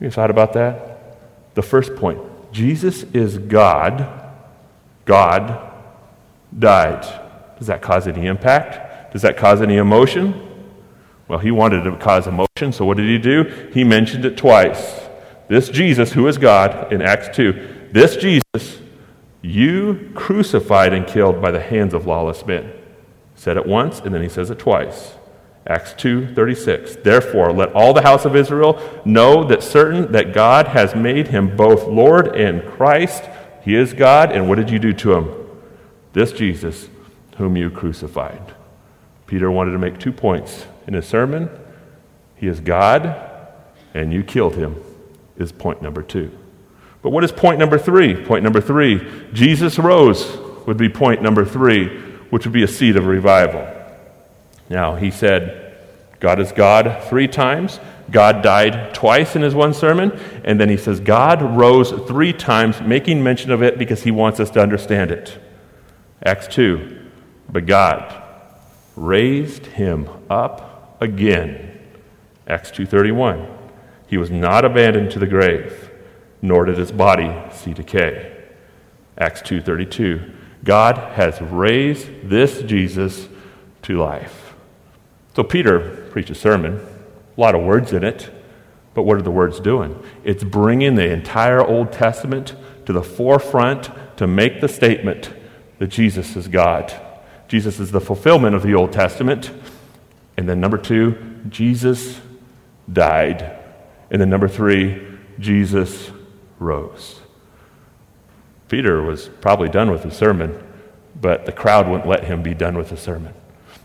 You 0.00 0.10
thought 0.10 0.30
about 0.30 0.52
that? 0.52 1.54
The 1.54 1.62
first 1.62 1.96
point 1.96 2.20
Jesus 2.52 3.04
is 3.14 3.38
God. 3.38 4.06
God 5.04 5.72
died. 6.56 7.02
Does 7.58 7.68
that 7.68 7.80
cause 7.80 8.06
any 8.06 8.26
impact? 8.26 9.12
Does 9.12 9.22
that 9.22 9.36
cause 9.36 9.62
any 9.62 9.76
emotion? 9.76 10.44
Well, 11.28 11.38
he 11.38 11.50
wanted 11.50 11.84
to 11.84 11.96
cause 11.96 12.26
emotion, 12.26 12.72
so 12.72 12.84
what 12.84 12.96
did 12.96 13.08
he 13.08 13.18
do? 13.18 13.70
He 13.72 13.84
mentioned 13.84 14.24
it 14.24 14.36
twice. 14.36 15.00
This 15.48 15.68
Jesus, 15.68 16.12
who 16.12 16.26
is 16.26 16.38
God, 16.38 16.92
in 16.92 17.02
Acts 17.02 17.34
2, 17.36 17.88
this 17.92 18.16
Jesus 18.16 18.80
you 19.42 20.10
crucified 20.14 20.92
and 20.92 21.06
killed 21.06 21.40
by 21.40 21.50
the 21.50 21.60
hands 21.60 21.94
of 21.94 22.06
lawless 22.06 22.44
men. 22.44 22.72
Said 23.34 23.56
it 23.56 23.66
once, 23.66 24.00
and 24.00 24.14
then 24.14 24.22
he 24.22 24.28
says 24.28 24.50
it 24.50 24.58
twice. 24.58 25.14
Acts 25.66 25.92
2:36. 25.92 26.96
Therefore, 26.96 27.52
let 27.52 27.72
all 27.72 27.92
the 27.92 28.02
house 28.02 28.24
of 28.24 28.34
Israel 28.34 28.80
know 29.04 29.44
that 29.44 29.62
certain 29.62 30.12
that 30.12 30.32
God 30.32 30.68
has 30.68 30.94
made 30.94 31.28
him 31.28 31.56
both 31.56 31.86
Lord 31.86 32.34
and 32.34 32.64
Christ. 32.64 33.24
He 33.62 33.76
is 33.76 33.92
God, 33.92 34.32
and 34.32 34.48
what 34.48 34.56
did 34.56 34.70
you 34.70 34.78
do 34.78 34.92
to 34.94 35.14
him? 35.14 35.30
This 36.14 36.32
Jesus 36.32 36.88
whom 37.36 37.56
you 37.56 37.70
crucified. 37.70 38.54
Peter 39.26 39.50
wanted 39.50 39.72
to 39.72 39.78
make 39.78 39.98
two 39.98 40.12
points 40.12 40.66
in 40.86 40.94
his 40.94 41.06
sermon. 41.06 41.50
He 42.34 42.48
is 42.48 42.60
God, 42.60 43.14
and 43.94 44.12
you 44.12 44.22
killed 44.24 44.56
him. 44.56 44.76
is 45.36 45.52
point 45.52 45.80
number 45.80 46.02
two. 46.02 46.36
But 47.02 47.10
what 47.10 47.24
is 47.24 47.32
point 47.32 47.58
number 47.58 47.78
three? 47.78 48.14
Point 48.14 48.44
number 48.44 48.60
three 48.60 49.06
Jesus 49.32 49.78
rose 49.78 50.36
would 50.66 50.76
be 50.76 50.88
point 50.88 51.22
number 51.22 51.44
three, 51.44 51.88
which 52.30 52.44
would 52.44 52.52
be 52.52 52.62
a 52.62 52.68
seed 52.68 52.96
of 52.96 53.06
revival. 53.06 53.66
Now, 54.68 54.96
he 54.96 55.10
said, 55.10 55.76
God 56.20 56.40
is 56.40 56.52
God 56.52 57.04
three 57.08 57.28
times. 57.28 57.80
God 58.10 58.42
died 58.42 58.94
twice 58.94 59.36
in 59.36 59.42
his 59.42 59.54
one 59.54 59.72
sermon. 59.72 60.18
And 60.44 60.60
then 60.60 60.68
he 60.68 60.76
says, 60.76 61.00
God 61.00 61.42
rose 61.42 61.90
three 62.06 62.32
times, 62.32 62.80
making 62.80 63.22
mention 63.22 63.50
of 63.50 63.62
it 63.62 63.78
because 63.78 64.02
he 64.02 64.10
wants 64.10 64.40
us 64.40 64.50
to 64.50 64.60
understand 64.60 65.10
it. 65.10 65.38
Acts 66.24 66.48
2. 66.48 66.98
But 67.50 67.66
God 67.66 68.22
raised 68.96 69.66
him 69.66 70.08
up 70.28 70.98
again. 71.00 71.78
Acts 72.46 72.70
2:31. 72.70 73.46
He 74.06 74.16
was 74.16 74.30
not 74.30 74.64
abandoned 74.64 75.10
to 75.12 75.18
the 75.18 75.26
grave, 75.26 75.87
nor 76.40 76.64
did 76.64 76.78
his 76.78 76.92
body 76.92 77.34
see 77.52 77.72
decay. 77.72 78.32
Acts 79.16 79.42
2:32. 79.42 80.20
God 80.64 80.96
has 81.14 81.40
raised 81.40 82.28
this 82.28 82.62
Jesus 82.62 83.28
to 83.82 83.96
life. 83.96 84.54
So 85.34 85.42
Peter 85.42 86.06
preached 86.10 86.30
a 86.30 86.34
sermon, 86.34 86.80
a 87.36 87.40
lot 87.40 87.54
of 87.54 87.62
words 87.62 87.92
in 87.92 88.02
it, 88.02 88.30
but 88.94 89.02
what 89.04 89.16
are 89.16 89.22
the 89.22 89.30
words 89.30 89.60
doing? 89.60 90.02
It's 90.24 90.42
bringing 90.42 90.96
the 90.96 91.10
entire 91.10 91.64
Old 91.64 91.92
Testament 91.92 92.54
to 92.86 92.92
the 92.92 93.02
forefront 93.02 93.90
to 94.16 94.26
make 94.26 94.60
the 94.60 94.68
statement 94.68 95.32
that 95.78 95.88
Jesus 95.88 96.34
is 96.36 96.48
God. 96.48 96.92
Jesus 97.46 97.78
is 97.78 97.92
the 97.92 98.00
fulfillment 98.00 98.56
of 98.56 98.62
the 98.62 98.74
Old 98.74 98.92
Testament. 98.92 99.52
And 100.36 100.48
then 100.48 100.60
number 100.60 100.78
two, 100.78 101.16
Jesus 101.48 102.20
died. 102.92 103.56
And 104.10 104.20
then 104.20 104.30
number 104.30 104.48
three, 104.48 105.00
Jesus 105.38 106.10
rose. 106.58 107.20
Peter 108.68 109.02
was 109.02 109.28
probably 109.40 109.68
done 109.68 109.90
with 109.90 110.02
the 110.02 110.10
sermon, 110.10 110.62
but 111.20 111.46
the 111.46 111.52
crowd 111.52 111.88
wouldn't 111.88 112.08
let 112.08 112.24
him 112.24 112.42
be 112.42 112.54
done 112.54 112.76
with 112.76 112.90
the 112.90 112.96
sermon. 112.96 113.34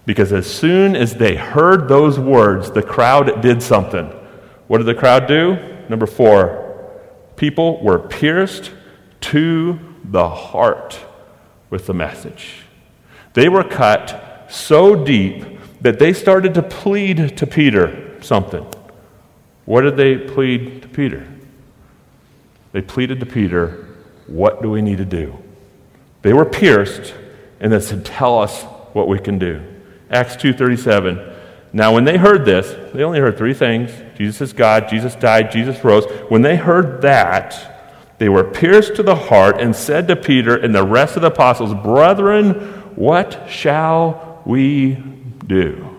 Because 0.05 0.33
as 0.33 0.45
soon 0.45 0.95
as 0.95 1.15
they 1.15 1.35
heard 1.35 1.87
those 1.87 2.19
words, 2.19 2.71
the 2.71 2.83
crowd 2.83 3.41
did 3.41 3.63
something. 3.63 4.07
What 4.67 4.79
did 4.79 4.87
the 4.87 4.95
crowd 4.95 5.27
do? 5.27 5.57
Number 5.87 6.05
four, 6.05 6.91
people 7.35 7.81
were 7.81 7.99
pierced 7.99 8.71
to 9.21 9.79
the 10.03 10.27
heart 10.27 10.99
with 11.69 11.87
the 11.87 11.93
message. 11.93 12.63
They 13.33 13.47
were 13.47 13.63
cut 13.63 14.47
so 14.49 15.03
deep 15.03 15.45
that 15.81 15.99
they 15.99 16.13
started 16.13 16.53
to 16.55 16.63
plead 16.63 17.37
to 17.37 17.47
Peter 17.47 18.21
something. 18.21 18.65
What 19.65 19.81
did 19.81 19.97
they 19.97 20.17
plead 20.17 20.81
to 20.81 20.87
Peter? 20.87 21.27
They 22.73 22.81
pleaded 22.81 23.21
to 23.21 23.25
Peter, 23.25 23.87
What 24.27 24.61
do 24.61 24.69
we 24.69 24.81
need 24.81 24.97
to 24.97 25.05
do? 25.05 25.37
They 26.23 26.33
were 26.33 26.45
pierced 26.45 27.13
and 27.61 27.71
they 27.71 27.79
said, 27.79 28.03
Tell 28.03 28.39
us 28.39 28.63
what 28.91 29.07
we 29.07 29.19
can 29.19 29.39
do. 29.39 29.61
Acts 30.09 30.35
2:37. 30.35 31.31
Now 31.71 31.93
when 31.93 32.03
they 32.03 32.17
heard 32.17 32.45
this, 32.45 32.75
they 32.93 33.03
only 33.03 33.19
heard 33.19 33.37
three 33.37 33.53
things. 33.53 33.91
Jesus 34.15 34.41
is 34.41 34.53
God, 34.53 34.89
Jesus 34.89 35.15
died, 35.15 35.51
Jesus 35.51 35.83
rose. 35.83 36.05
When 36.29 36.43
they 36.43 36.55
heard 36.55 37.01
that, 37.01 38.13
they 38.19 38.29
were 38.29 38.43
pierced 38.43 38.95
to 38.97 39.03
the 39.03 39.15
heart 39.15 39.59
and 39.59 39.75
said 39.75 40.07
to 40.07 40.15
Peter 40.15 40.55
and 40.55 40.73
the 40.73 40.85
rest 40.85 41.15
of 41.15 41.23
the 41.23 41.29
apostles, 41.29 41.73
"Brethren, 41.73 42.53
what 42.95 43.49
shall 43.49 44.41
we 44.45 44.97
do?" 45.45 45.89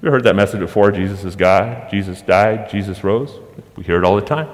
You 0.00 0.10
heard 0.10 0.24
that 0.24 0.34
message 0.34 0.60
before? 0.60 0.90
Jesus 0.90 1.22
is 1.22 1.36
God, 1.36 1.88
Jesus 1.90 2.22
died, 2.22 2.70
Jesus 2.70 3.04
rose. 3.04 3.38
We 3.76 3.84
hear 3.84 3.98
it 3.98 4.04
all 4.04 4.16
the 4.16 4.22
time. 4.22 4.48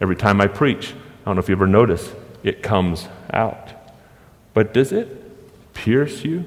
Every 0.00 0.16
time 0.16 0.40
I 0.40 0.46
preach, 0.46 0.92
I 0.92 1.24
don't 1.24 1.36
know 1.36 1.40
if 1.40 1.48
you 1.48 1.54
ever 1.54 1.66
notice, 1.66 2.12
it 2.42 2.62
comes 2.62 3.08
out. 3.32 3.72
But 4.54 4.72
does 4.72 4.92
it 4.92 5.74
pierce 5.74 6.24
you? 6.24 6.44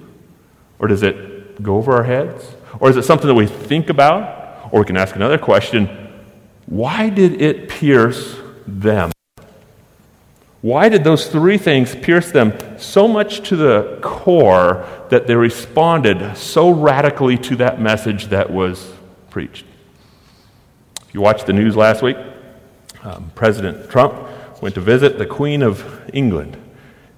Or 0.79 0.87
does 0.87 1.03
it 1.03 1.61
go 1.61 1.75
over 1.75 1.93
our 1.93 2.03
heads? 2.03 2.55
Or 2.79 2.89
is 2.89 2.97
it 2.97 3.03
something 3.03 3.27
that 3.27 3.35
we 3.35 3.45
think 3.45 3.89
about? 3.89 4.69
Or 4.71 4.79
we 4.79 4.85
can 4.85 4.97
ask 4.97 5.15
another 5.15 5.37
question 5.37 5.97
why 6.65 7.09
did 7.09 7.41
it 7.41 7.67
pierce 7.67 8.37
them? 8.65 9.11
Why 10.61 10.89
did 10.89 11.03
those 11.03 11.27
three 11.27 11.57
things 11.57 11.95
pierce 11.95 12.31
them 12.31 12.53
so 12.77 13.07
much 13.07 13.47
to 13.49 13.55
the 13.55 13.99
core 14.01 14.87
that 15.09 15.27
they 15.27 15.35
responded 15.35 16.37
so 16.37 16.69
radically 16.69 17.37
to 17.39 17.55
that 17.57 17.81
message 17.81 18.27
that 18.27 18.51
was 18.51 18.93
preached? 19.29 19.65
If 21.07 21.13
you 21.13 21.21
watched 21.21 21.47
the 21.47 21.53
news 21.53 21.75
last 21.75 22.01
week, 22.01 22.15
um, 23.03 23.31
President 23.35 23.89
Trump 23.89 24.13
went 24.61 24.75
to 24.75 24.81
visit 24.81 25.17
the 25.17 25.25
Queen 25.25 25.61
of 25.61 26.09
England. 26.13 26.57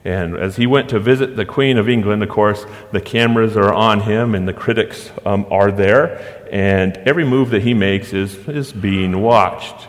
And 0.05 0.35
as 0.35 0.57
he 0.57 0.67
went 0.67 0.89
to 0.89 0.99
visit 0.99 1.35
the 1.35 1.45
Queen 1.45 1.77
of 1.77 1.87
England, 1.87 2.23
of 2.23 2.29
course, 2.29 2.65
the 2.91 2.99
cameras 2.99 3.55
are 3.55 3.73
on 3.73 4.01
him 4.01 4.35
and 4.35 4.47
the 4.47 4.53
critics 4.53 5.11
um, 5.25 5.45
are 5.49 5.71
there. 5.71 6.47
And 6.51 6.97
every 6.97 7.25
move 7.25 7.51
that 7.51 7.63
he 7.63 7.73
makes 7.73 8.13
is, 8.13 8.35
is 8.49 8.73
being 8.73 9.21
watched. 9.21 9.87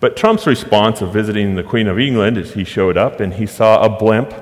But 0.00 0.16
Trump's 0.16 0.46
response 0.46 1.02
of 1.02 1.12
visiting 1.12 1.56
the 1.56 1.62
Queen 1.62 1.86
of 1.86 1.98
England 1.98 2.38
is 2.38 2.54
he 2.54 2.64
showed 2.64 2.96
up 2.96 3.20
and 3.20 3.34
he 3.34 3.46
saw 3.46 3.84
a 3.84 3.88
blimp 3.88 4.32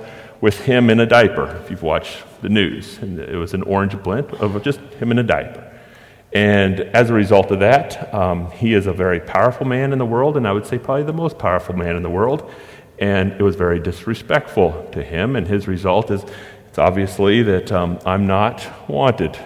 with 0.40 0.60
him 0.66 0.88
in 0.88 1.00
a 1.00 1.06
diaper, 1.06 1.60
if 1.64 1.68
you've 1.68 1.82
watched 1.82 2.22
the 2.42 2.48
news. 2.48 2.98
And 2.98 3.18
it 3.18 3.36
was 3.36 3.54
an 3.54 3.64
orange 3.64 4.00
blimp 4.00 4.40
of 4.40 4.62
just 4.62 4.78
him 5.00 5.10
in 5.10 5.18
a 5.18 5.24
diaper. 5.24 5.67
And 6.32 6.80
as 6.80 7.08
a 7.10 7.14
result 7.14 7.50
of 7.50 7.60
that, 7.60 8.12
um, 8.14 8.50
he 8.50 8.74
is 8.74 8.86
a 8.86 8.92
very 8.92 9.20
powerful 9.20 9.66
man 9.66 9.92
in 9.92 9.98
the 9.98 10.06
world, 10.06 10.36
and 10.36 10.46
I 10.46 10.52
would 10.52 10.66
say 10.66 10.78
probably 10.78 11.04
the 11.04 11.12
most 11.12 11.38
powerful 11.38 11.74
man 11.74 11.96
in 11.96 12.02
the 12.02 12.10
world. 12.10 12.50
And 12.98 13.32
it 13.32 13.42
was 13.42 13.56
very 13.56 13.78
disrespectful 13.78 14.88
to 14.92 15.02
him, 15.02 15.36
and 15.36 15.46
his 15.46 15.68
result 15.68 16.10
is 16.10 16.24
it's 16.68 16.78
obviously 16.78 17.42
that 17.44 17.72
um, 17.72 17.98
I'm 18.04 18.26
not 18.26 18.66
wanted 18.88 19.38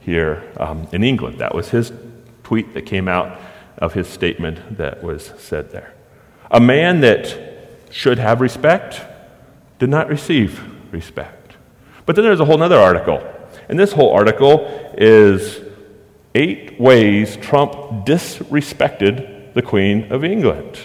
here 0.00 0.50
um, 0.58 0.88
in 0.92 1.04
England. 1.04 1.38
That 1.38 1.54
was 1.54 1.68
his 1.68 1.92
tweet 2.42 2.74
that 2.74 2.86
came 2.86 3.08
out 3.08 3.40
of 3.78 3.92
his 3.92 4.08
statement 4.08 4.78
that 4.78 5.02
was 5.02 5.32
said 5.38 5.70
there. 5.70 5.94
A 6.50 6.60
man 6.60 7.00
that 7.00 7.38
should 7.90 8.18
have 8.18 8.40
respect 8.40 9.02
did 9.78 9.90
not 9.90 10.08
receive 10.08 10.62
respect. 10.92 11.56
But 12.06 12.16
then 12.16 12.24
there's 12.24 12.40
a 12.40 12.44
whole 12.44 12.62
other 12.62 12.78
article. 12.78 13.22
And 13.68 13.78
this 13.78 13.92
whole 13.92 14.12
article 14.12 14.66
is 14.96 15.60
eight 16.34 16.80
ways 16.80 17.36
Trump 17.36 17.72
disrespected 18.06 19.54
the 19.54 19.62
Queen 19.62 20.10
of 20.12 20.24
England. 20.24 20.78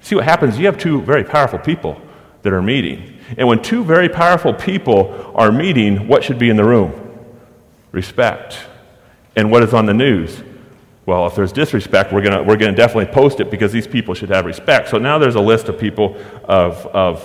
See 0.00 0.14
what 0.14 0.24
happens? 0.24 0.58
You 0.58 0.66
have 0.66 0.78
two 0.78 1.00
very 1.02 1.24
powerful 1.24 1.58
people 1.58 2.00
that 2.42 2.52
are 2.52 2.62
meeting. 2.62 3.18
And 3.36 3.48
when 3.48 3.60
two 3.60 3.82
very 3.82 4.08
powerful 4.08 4.54
people 4.54 5.32
are 5.34 5.50
meeting, 5.50 6.06
what 6.06 6.22
should 6.22 6.38
be 6.38 6.48
in 6.48 6.56
the 6.56 6.64
room? 6.64 6.92
Respect. 7.90 8.58
And 9.34 9.50
what 9.50 9.62
is 9.62 9.74
on 9.74 9.86
the 9.86 9.94
news? 9.94 10.42
Well, 11.06 11.26
if 11.26 11.34
there's 11.34 11.52
disrespect, 11.52 12.12
we're 12.12 12.22
going 12.22 12.46
we're 12.46 12.56
gonna 12.56 12.76
definitely 12.76 13.12
post 13.12 13.40
it 13.40 13.50
because 13.50 13.72
these 13.72 13.86
people 13.86 14.14
should 14.14 14.30
have 14.30 14.44
respect. 14.44 14.88
So 14.88 14.98
now 14.98 15.18
there's 15.18 15.36
a 15.36 15.40
list 15.40 15.68
of 15.68 15.78
people 15.78 16.16
of, 16.44 16.86
of 16.86 17.22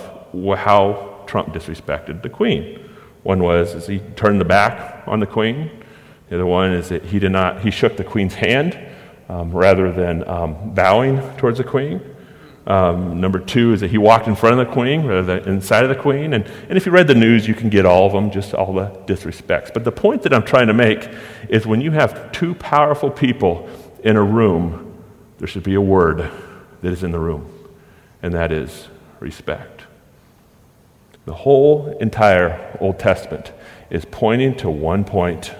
how 0.58 1.24
Trump 1.26 1.52
disrespected 1.52 2.22
the 2.22 2.28
Queen. 2.28 2.88
One 3.22 3.42
was 3.42 3.74
is 3.74 3.86
he 3.86 4.00
turned 4.16 4.40
the 4.40 4.44
back 4.44 5.06
on 5.06 5.20
the 5.20 5.26
Queen. 5.26 5.81
The 6.32 6.38
other 6.38 6.46
one 6.46 6.72
is 6.72 6.88
that 6.88 7.04
he 7.04 7.18
did 7.18 7.30
not, 7.30 7.60
he 7.60 7.70
shook 7.70 7.98
the 7.98 8.04
Queen's 8.04 8.32
hand 8.32 8.78
um, 9.28 9.50
rather 9.50 9.92
than 9.92 10.26
um, 10.26 10.72
bowing 10.72 11.20
towards 11.36 11.58
the 11.58 11.64
Queen. 11.64 12.00
Um, 12.66 13.20
number 13.20 13.38
two 13.38 13.74
is 13.74 13.82
that 13.82 13.90
he 13.90 13.98
walked 13.98 14.26
in 14.28 14.34
front 14.34 14.58
of 14.58 14.66
the 14.66 14.72
queen 14.72 15.04
rather 15.04 15.40
than 15.40 15.46
inside 15.46 15.82
of 15.82 15.90
the 15.90 15.94
queen. 15.94 16.32
And, 16.32 16.46
and 16.70 16.78
if 16.78 16.86
you 16.86 16.92
read 16.92 17.06
the 17.06 17.14
news, 17.14 17.46
you 17.46 17.52
can 17.52 17.68
get 17.68 17.84
all 17.84 18.06
of 18.06 18.14
them, 18.14 18.30
just 18.30 18.54
all 18.54 18.72
the 18.72 18.86
disrespects. 19.04 19.74
But 19.74 19.84
the 19.84 19.92
point 19.92 20.22
that 20.22 20.32
I'm 20.32 20.42
trying 20.42 20.68
to 20.68 20.72
make 20.72 21.06
is 21.50 21.66
when 21.66 21.82
you 21.82 21.90
have 21.90 22.32
two 22.32 22.54
powerful 22.54 23.10
people 23.10 23.68
in 24.02 24.16
a 24.16 24.22
room, 24.22 25.04
there 25.36 25.46
should 25.46 25.64
be 25.64 25.74
a 25.74 25.82
word 25.82 26.30
that 26.80 26.92
is 26.92 27.02
in 27.02 27.10
the 27.10 27.20
room, 27.20 27.46
and 28.22 28.32
that 28.32 28.52
is 28.52 28.88
respect. 29.20 29.82
The 31.26 31.34
whole 31.34 31.94
entire 32.00 32.74
Old 32.80 32.98
Testament 32.98 33.52
is 33.90 34.06
pointing 34.06 34.56
to 34.56 34.70
one 34.70 35.04
point 35.04 35.54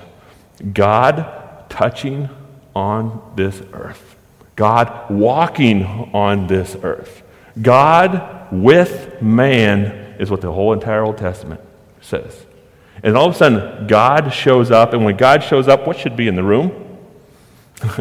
God 0.72 1.68
touching 1.68 2.28
on 2.74 3.32
this 3.36 3.62
earth. 3.72 4.16
God 4.56 5.10
walking 5.10 5.84
on 5.84 6.46
this 6.46 6.76
earth. 6.82 7.22
God 7.60 8.48
with 8.52 9.20
man 9.20 10.16
is 10.18 10.30
what 10.30 10.40
the 10.40 10.52
whole 10.52 10.72
entire 10.72 11.02
Old 11.02 11.18
Testament 11.18 11.60
says. 12.00 12.44
And 13.02 13.16
all 13.16 13.28
of 13.28 13.34
a 13.34 13.38
sudden, 13.38 13.86
God 13.86 14.32
shows 14.32 14.70
up, 14.70 14.92
and 14.92 15.04
when 15.04 15.16
God 15.16 15.42
shows 15.42 15.66
up, 15.66 15.86
what 15.86 15.98
should 15.98 16.16
be 16.16 16.28
in 16.28 16.36
the 16.36 16.42
room? 16.42 16.98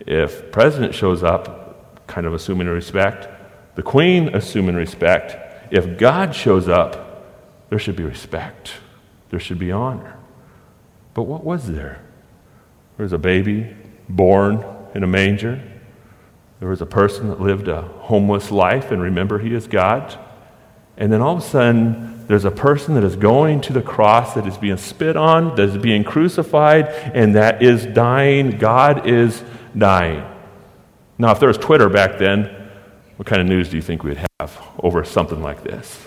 if 0.00 0.52
president 0.52 0.94
shows 0.94 1.22
up, 1.22 2.06
kind 2.06 2.26
of 2.26 2.34
assuming 2.34 2.66
respect, 2.66 3.28
the 3.74 3.82
queen 3.82 4.34
assuming 4.34 4.74
respect, 4.74 5.36
if 5.70 5.98
God 5.98 6.34
shows 6.34 6.68
up, 6.68 7.24
there 7.70 7.78
should 7.78 7.96
be 7.96 8.02
respect. 8.02 8.72
There 9.30 9.40
should 9.40 9.58
be 9.58 9.72
honor. 9.72 10.17
But 11.18 11.24
what 11.24 11.42
was 11.42 11.66
there? 11.66 12.00
There 12.96 13.02
was 13.02 13.12
a 13.12 13.18
baby 13.18 13.74
born 14.08 14.64
in 14.94 15.02
a 15.02 15.06
manger. 15.08 15.60
There 16.60 16.68
was 16.68 16.80
a 16.80 16.86
person 16.86 17.26
that 17.26 17.40
lived 17.40 17.66
a 17.66 17.82
homeless 17.82 18.52
life, 18.52 18.92
and 18.92 19.02
remember, 19.02 19.40
he 19.40 19.52
is 19.52 19.66
God. 19.66 20.16
And 20.96 21.12
then 21.12 21.20
all 21.20 21.36
of 21.36 21.42
a 21.42 21.44
sudden, 21.44 22.24
there's 22.28 22.44
a 22.44 22.52
person 22.52 22.94
that 22.94 23.02
is 23.02 23.16
going 23.16 23.62
to 23.62 23.72
the 23.72 23.82
cross, 23.82 24.34
that 24.34 24.46
is 24.46 24.56
being 24.58 24.76
spit 24.76 25.16
on, 25.16 25.56
that 25.56 25.70
is 25.70 25.76
being 25.76 26.04
crucified, 26.04 26.86
and 26.86 27.34
that 27.34 27.64
is 27.64 27.84
dying. 27.84 28.56
God 28.56 29.04
is 29.08 29.42
dying. 29.76 30.24
Now, 31.18 31.32
if 31.32 31.40
there 31.40 31.48
was 31.48 31.58
Twitter 31.58 31.88
back 31.88 32.20
then, 32.20 32.44
what 33.16 33.26
kind 33.26 33.42
of 33.42 33.48
news 33.48 33.70
do 33.70 33.74
you 33.74 33.82
think 33.82 34.04
we'd 34.04 34.24
have 34.38 34.56
over 34.78 35.02
something 35.02 35.42
like 35.42 35.64
this? 35.64 35.98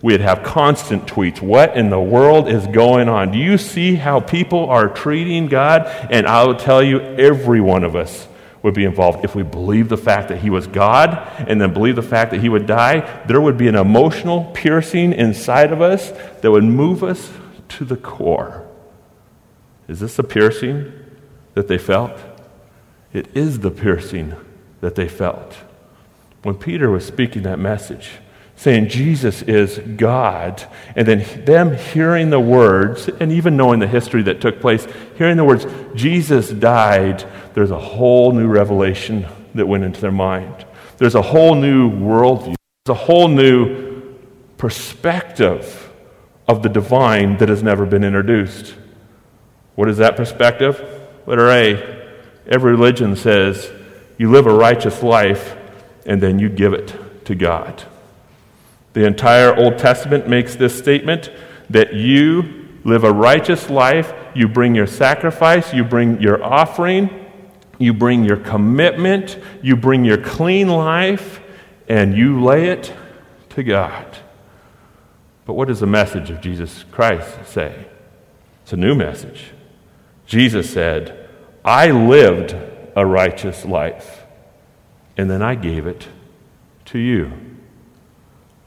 We'd 0.00 0.20
have 0.20 0.42
constant 0.44 1.06
tweets. 1.06 1.42
What 1.42 1.76
in 1.76 1.90
the 1.90 2.00
world 2.00 2.48
is 2.48 2.66
going 2.68 3.08
on? 3.08 3.32
Do 3.32 3.38
you 3.38 3.58
see 3.58 3.96
how 3.96 4.20
people 4.20 4.70
are 4.70 4.88
treating 4.88 5.48
God? 5.48 5.86
And 6.10 6.26
I 6.26 6.44
will 6.44 6.54
tell 6.54 6.82
you, 6.82 7.00
every 7.00 7.60
one 7.60 7.82
of 7.82 7.96
us 7.96 8.28
would 8.62 8.74
be 8.74 8.84
involved. 8.84 9.24
If 9.24 9.34
we 9.34 9.42
believe 9.42 9.88
the 9.88 9.96
fact 9.96 10.28
that 10.28 10.38
he 10.38 10.50
was 10.50 10.66
God 10.66 11.16
and 11.48 11.60
then 11.60 11.72
believe 11.72 11.96
the 11.96 12.02
fact 12.02 12.30
that 12.30 12.40
he 12.40 12.48
would 12.48 12.66
die, 12.66 13.24
there 13.26 13.40
would 13.40 13.56
be 13.56 13.68
an 13.68 13.74
emotional 13.74 14.44
piercing 14.54 15.12
inside 15.12 15.72
of 15.72 15.80
us 15.80 16.12
that 16.42 16.50
would 16.50 16.64
move 16.64 17.02
us 17.02 17.32
to 17.70 17.84
the 17.84 17.96
core. 17.96 18.66
Is 19.88 20.00
this 20.00 20.16
the 20.16 20.22
piercing 20.22 20.92
that 21.54 21.66
they 21.66 21.78
felt? 21.78 22.18
It 23.12 23.34
is 23.34 23.60
the 23.60 23.70
piercing 23.70 24.34
that 24.80 24.94
they 24.94 25.08
felt. 25.08 25.54
When 26.42 26.54
Peter 26.54 26.90
was 26.90 27.04
speaking 27.04 27.42
that 27.42 27.58
message, 27.58 28.10
saying 28.58 28.88
Jesus 28.88 29.40
is 29.42 29.78
God, 29.78 30.66
and 30.96 31.06
then 31.06 31.44
them 31.44 31.76
hearing 31.76 32.30
the 32.30 32.40
words, 32.40 33.08
and 33.08 33.30
even 33.30 33.56
knowing 33.56 33.78
the 33.78 33.86
history 33.86 34.20
that 34.24 34.40
took 34.40 34.60
place, 34.60 34.84
hearing 35.16 35.36
the 35.36 35.44
words, 35.44 35.64
Jesus 35.94 36.50
died, 36.50 37.24
there's 37.54 37.70
a 37.70 37.78
whole 37.78 38.32
new 38.32 38.48
revelation 38.48 39.26
that 39.54 39.66
went 39.66 39.84
into 39.84 40.00
their 40.00 40.10
mind. 40.10 40.66
There's 40.96 41.14
a 41.14 41.22
whole 41.22 41.54
new 41.54 41.88
worldview, 41.88 42.56
there's 42.84 42.98
a 42.98 43.04
whole 43.04 43.28
new 43.28 44.16
perspective 44.56 45.92
of 46.48 46.64
the 46.64 46.68
divine 46.68 47.36
that 47.36 47.48
has 47.48 47.62
never 47.62 47.86
been 47.86 48.02
introduced. 48.02 48.74
What 49.76 49.88
is 49.88 49.98
that 49.98 50.16
perspective? 50.16 50.84
Letter 51.26 51.48
A. 51.48 51.98
Every 52.48 52.72
religion 52.72 53.14
says 53.14 53.70
you 54.16 54.32
live 54.32 54.46
a 54.46 54.52
righteous 54.52 55.00
life 55.00 55.54
and 56.06 56.20
then 56.20 56.40
you 56.40 56.48
give 56.48 56.72
it 56.72 57.24
to 57.26 57.36
God. 57.36 57.84
The 58.98 59.06
entire 59.06 59.54
Old 59.54 59.78
Testament 59.78 60.26
makes 60.26 60.56
this 60.56 60.76
statement 60.76 61.30
that 61.70 61.94
you 61.94 62.66
live 62.82 63.04
a 63.04 63.12
righteous 63.12 63.70
life, 63.70 64.12
you 64.34 64.48
bring 64.48 64.74
your 64.74 64.88
sacrifice, 64.88 65.72
you 65.72 65.84
bring 65.84 66.20
your 66.20 66.42
offering, 66.42 67.08
you 67.78 67.94
bring 67.94 68.24
your 68.24 68.38
commitment, 68.38 69.38
you 69.62 69.76
bring 69.76 70.04
your 70.04 70.18
clean 70.20 70.66
life, 70.66 71.40
and 71.88 72.16
you 72.16 72.42
lay 72.42 72.70
it 72.70 72.92
to 73.50 73.62
God. 73.62 74.18
But 75.46 75.52
what 75.52 75.68
does 75.68 75.78
the 75.78 75.86
message 75.86 76.28
of 76.30 76.40
Jesus 76.40 76.84
Christ 76.90 77.46
say? 77.46 77.86
It's 78.64 78.72
a 78.72 78.76
new 78.76 78.96
message. 78.96 79.52
Jesus 80.26 80.68
said, 80.68 81.28
I 81.64 81.92
lived 81.92 82.56
a 82.96 83.06
righteous 83.06 83.64
life, 83.64 84.24
and 85.16 85.30
then 85.30 85.40
I 85.40 85.54
gave 85.54 85.86
it 85.86 86.08
to 86.86 86.98
you. 86.98 87.47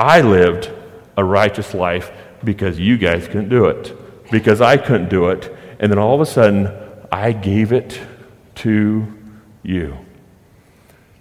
I 0.01 0.22
lived 0.22 0.72
a 1.15 1.24
righteous 1.24 1.75
life 1.75 2.12
because 2.43 2.79
you 2.79 2.98
guys 2.98 3.27
couldn't 3.27 3.50
do 3.50 3.65
it, 3.65 3.96
because 4.31 4.60
I 4.60 4.77
couldn't 4.77 5.10
do 5.10 5.29
it. 5.29 5.55
And 5.79 5.91
then 5.91 6.00
all 6.00 6.15
of 6.15 6.22
a 6.22 6.25
sudden, 6.25 6.75
I 7.12 7.34
gave 7.34 7.72
it 7.72 8.01
to 8.55 9.05
you. 9.62 9.89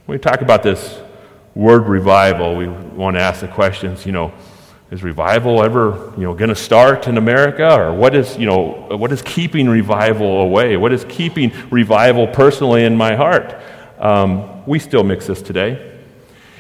When 0.07 0.17
we 0.17 0.19
talk 0.19 0.41
about 0.41 0.63
this 0.63 0.99
word 1.55 1.89
revival, 1.89 2.57
we 2.57 2.69
want 2.69 3.17
to 3.17 3.21
ask 3.21 3.43
the 3.43 3.49
questions, 3.49 4.07
you 4.07 4.13
know, 4.13 4.33
is 4.91 5.03
revival 5.03 5.63
ever, 5.63 6.15
you 6.17 6.23
know, 6.23 6.33
going 6.33 6.49
to 6.49 6.55
start 6.55 7.07
in 7.07 7.19
America? 7.19 7.79
Or 7.79 7.93
what 7.93 8.15
is, 8.15 8.39
you 8.39 8.47
know, 8.47 8.97
what 8.97 9.13
is 9.13 9.21
keeping 9.21 9.69
revival 9.69 10.41
away? 10.41 10.79
What 10.79 10.95
is 10.95 11.05
keeping 11.07 11.53
revival 11.71 12.29
personally 12.29 12.85
in 12.85 12.97
my 12.97 13.15
heart? 13.15 13.55
Um, 13.99 14.65
we 14.65 14.79
still 14.79 15.05
mix 15.05 15.27
this 15.27 15.43
today. 15.43 16.00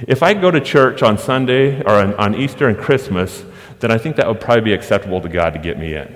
If 0.06 0.22
I 0.22 0.34
go 0.34 0.50
to 0.50 0.60
church 0.60 1.02
on 1.02 1.18
Sunday 1.18 1.82
or 1.82 1.90
on, 1.90 2.14
on 2.14 2.34
Easter 2.34 2.68
and 2.68 2.78
Christmas, 2.78 3.44
then 3.80 3.90
I 3.90 3.98
think 3.98 4.16
that 4.16 4.26
would 4.26 4.40
probably 4.40 4.62
be 4.62 4.72
acceptable 4.72 5.20
to 5.20 5.28
God 5.28 5.54
to 5.54 5.58
get 5.58 5.78
me 5.78 5.94
in. 5.94 6.14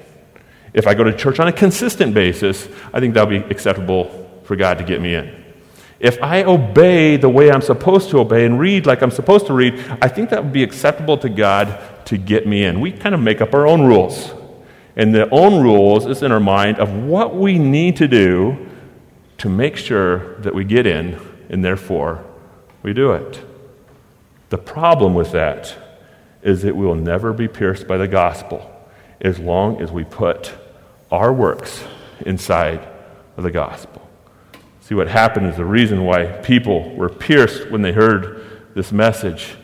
If 0.72 0.86
I 0.86 0.94
go 0.94 1.04
to 1.04 1.12
church 1.12 1.38
on 1.38 1.48
a 1.48 1.52
consistent 1.52 2.14
basis, 2.14 2.68
I 2.92 3.00
think 3.00 3.14
that 3.14 3.28
would 3.28 3.46
be 3.46 3.50
acceptable 3.50 4.40
for 4.44 4.56
God 4.56 4.78
to 4.78 4.84
get 4.84 5.00
me 5.00 5.14
in. 5.14 5.44
If 6.00 6.22
I 6.22 6.42
obey 6.42 7.16
the 7.16 7.28
way 7.28 7.50
I'm 7.50 7.62
supposed 7.62 8.10
to 8.10 8.18
obey 8.18 8.44
and 8.44 8.58
read 8.58 8.84
like 8.84 9.00
I'm 9.00 9.10
supposed 9.10 9.46
to 9.46 9.54
read, 9.54 9.78
I 10.02 10.08
think 10.08 10.30
that 10.30 10.42
would 10.42 10.52
be 10.52 10.62
acceptable 10.62 11.16
to 11.18 11.28
God 11.28 11.78
to 12.06 12.18
get 12.18 12.46
me 12.46 12.64
in. 12.64 12.80
We 12.80 12.92
kind 12.92 13.14
of 13.14 13.20
make 13.20 13.40
up 13.40 13.54
our 13.54 13.66
own 13.66 13.82
rules. 13.82 14.32
And 14.96 15.14
the 15.14 15.28
own 15.30 15.62
rules 15.62 16.06
is 16.06 16.22
in 16.22 16.30
our 16.30 16.40
mind 16.40 16.78
of 16.78 16.92
what 16.92 17.34
we 17.34 17.58
need 17.58 17.96
to 17.96 18.08
do 18.08 18.68
to 19.38 19.48
make 19.48 19.76
sure 19.76 20.36
that 20.40 20.54
we 20.54 20.64
get 20.64 20.86
in, 20.86 21.20
and 21.48 21.64
therefore 21.64 22.24
we 22.82 22.92
do 22.92 23.12
it. 23.12 23.44
The 24.50 24.58
problem 24.58 25.14
with 25.14 25.32
that 25.32 25.76
is 26.42 26.62
that 26.62 26.76
we 26.76 26.86
will 26.86 26.94
never 26.94 27.32
be 27.32 27.48
pierced 27.48 27.88
by 27.88 27.96
the 27.96 28.08
gospel 28.08 28.70
as 29.20 29.38
long 29.38 29.80
as 29.80 29.90
we 29.90 30.04
put 30.04 30.52
our 31.10 31.32
works 31.32 31.82
inside 32.20 32.86
of 33.36 33.42
the 33.42 33.50
gospel. 33.50 34.08
See, 34.82 34.94
what 34.94 35.08
happened 35.08 35.46
is 35.46 35.56
the 35.56 35.64
reason 35.64 36.04
why 36.04 36.26
people 36.26 36.94
were 36.94 37.08
pierced 37.08 37.70
when 37.70 37.80
they 37.80 37.92
heard 37.92 38.44
this 38.74 38.92
message 38.92 39.54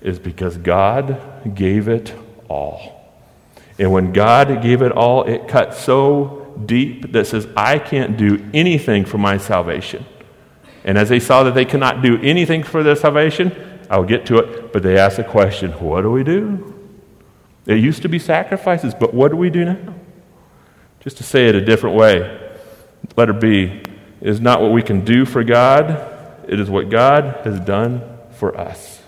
is 0.00 0.18
because 0.18 0.56
God 0.56 1.54
gave 1.54 1.88
it 1.88 2.14
all. 2.48 3.12
And 3.78 3.92
when 3.92 4.12
God 4.12 4.62
gave 4.62 4.80
it 4.82 4.92
all, 4.92 5.24
it 5.24 5.48
cut 5.48 5.74
so 5.74 6.54
deep 6.64 7.12
that 7.12 7.26
says, 7.26 7.46
I 7.56 7.78
can't 7.78 8.16
do 8.16 8.48
anything 8.54 9.04
for 9.04 9.18
my 9.18 9.36
salvation. 9.36 10.06
And 10.84 10.98
as 10.98 11.08
they 11.08 11.20
saw 11.20 11.42
that 11.44 11.54
they 11.54 11.64
cannot 11.64 12.02
do 12.02 12.20
anything 12.22 12.62
for 12.62 12.82
their 12.82 12.96
salvation, 12.96 13.71
I'll 13.92 14.04
get 14.04 14.24
to 14.26 14.38
it, 14.38 14.72
but 14.72 14.82
they 14.82 14.96
ask 14.96 15.18
the 15.18 15.24
question 15.24 15.70
what 15.72 16.00
do 16.00 16.10
we 16.10 16.24
do? 16.24 16.74
It 17.66 17.76
used 17.76 18.00
to 18.02 18.08
be 18.08 18.18
sacrifices, 18.18 18.94
but 18.94 19.12
what 19.12 19.30
do 19.30 19.36
we 19.36 19.50
do 19.50 19.66
now? 19.66 19.94
Just 21.00 21.18
to 21.18 21.22
say 21.22 21.46
it 21.46 21.54
a 21.54 21.62
different 21.62 21.94
way, 21.94 22.40
letter 23.16 23.34
B 23.34 23.82
is 24.22 24.40
not 24.40 24.62
what 24.62 24.72
we 24.72 24.82
can 24.82 25.04
do 25.04 25.26
for 25.26 25.44
God, 25.44 25.90
it 26.48 26.58
is 26.58 26.70
what 26.70 26.88
God 26.88 27.44
has 27.44 27.60
done 27.60 28.00
for 28.30 28.56
us. 28.56 29.02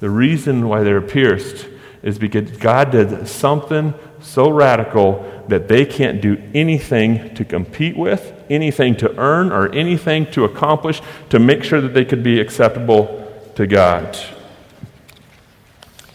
The 0.00 0.08
reason 0.08 0.66
why 0.66 0.82
they're 0.82 1.02
pierced 1.02 1.68
is 2.02 2.18
because 2.18 2.50
God 2.52 2.90
did 2.90 3.28
something 3.28 3.92
so 4.20 4.48
radical 4.48 5.44
that 5.48 5.68
they 5.68 5.84
can't 5.84 6.22
do 6.22 6.42
anything 6.54 7.34
to 7.34 7.44
compete 7.44 7.98
with, 7.98 8.32
anything 8.48 8.96
to 8.96 9.14
earn, 9.18 9.52
or 9.52 9.70
anything 9.74 10.30
to 10.32 10.44
accomplish 10.44 11.02
to 11.28 11.38
make 11.38 11.62
sure 11.62 11.82
that 11.82 11.92
they 11.92 12.06
could 12.06 12.22
be 12.22 12.40
acceptable 12.40 13.20
to 13.56 13.66
God. 13.66 14.18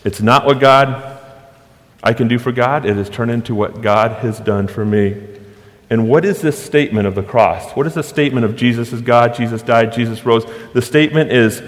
It's 0.04 0.22
not 0.22 0.46
what 0.46 0.60
God 0.60 1.20
I 2.02 2.14
can 2.14 2.28
do 2.28 2.40
for 2.40 2.52
God, 2.52 2.86
it 2.86 2.96
has 2.96 3.10
turned 3.10 3.32
into 3.32 3.54
what 3.54 3.82
God 3.82 4.12
has 4.24 4.40
done 4.40 4.68
for 4.68 4.86
me. 4.86 5.22
And 5.90 6.08
what 6.08 6.24
is 6.24 6.42
this 6.42 6.64
statement 6.64 7.08
of 7.08 7.16
the 7.16 7.24
cross? 7.24 7.72
What 7.74 7.88
is 7.88 7.96
the 7.96 8.04
statement 8.04 8.46
of 8.46 8.56
Jesus 8.56 8.94
is 8.94 9.02
God, 9.02 9.34
Jesus 9.34 9.62
died, 9.62 9.92
Jesus 9.92 10.24
rose? 10.24 10.46
The 10.74 10.82
statement 10.82 11.32
is 11.32 11.62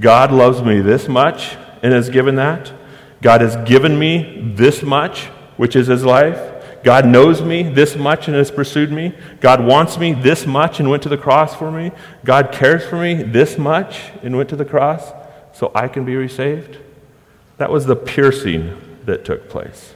God 0.00 0.32
loves 0.32 0.62
me 0.62 0.80
this 0.80 1.06
much 1.06 1.56
and 1.82 1.92
has 1.92 2.08
given 2.08 2.36
that. 2.36 2.72
God 3.20 3.40
has 3.40 3.56
given 3.68 3.98
me 3.98 4.52
this 4.56 4.82
much, 4.82 5.26
which 5.56 5.76
is 5.76 5.86
his 5.86 6.04
life. 6.04 6.57
God 6.84 7.06
knows 7.06 7.42
me 7.42 7.62
this 7.62 7.96
much 7.96 8.28
and 8.28 8.36
has 8.36 8.50
pursued 8.50 8.92
me. 8.92 9.14
God 9.40 9.64
wants 9.64 9.98
me 9.98 10.12
this 10.12 10.46
much 10.46 10.80
and 10.80 10.88
went 10.88 11.02
to 11.02 11.08
the 11.08 11.18
cross 11.18 11.54
for 11.54 11.70
me. 11.70 11.90
God 12.24 12.52
cares 12.52 12.84
for 12.84 12.96
me 12.96 13.22
this 13.22 13.58
much 13.58 14.10
and 14.22 14.36
went 14.36 14.48
to 14.50 14.56
the 14.56 14.64
cross 14.64 15.12
so 15.52 15.72
I 15.74 15.88
can 15.88 16.04
be 16.04 16.14
resaved. 16.14 16.78
That 17.56 17.70
was 17.70 17.86
the 17.86 17.96
piercing 17.96 18.80
that 19.04 19.24
took 19.24 19.48
place. 19.48 19.94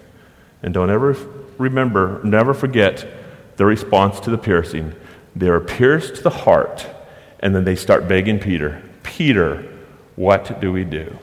And 0.63 0.75
don't 0.75 0.91
ever 0.91 1.17
remember, 1.59 2.21
never 2.25 2.55
forget 2.55 3.07
the 3.57 3.65
response 3.65 4.19
to 4.21 4.31
the 4.31 4.39
piercing. 4.39 4.95
They 5.37 5.49
are 5.49 5.61
pierced 5.61 6.17
to 6.17 6.23
the 6.23 6.31
heart, 6.31 6.87
and 7.41 7.55
then 7.55 7.65
they 7.65 7.77
start 7.77 8.09
begging 8.09 8.39
Peter, 8.39 8.83
Peter, 9.03 9.69
what 10.17 10.61
do 10.61 10.73
we 10.73 10.85
do? 10.85 11.19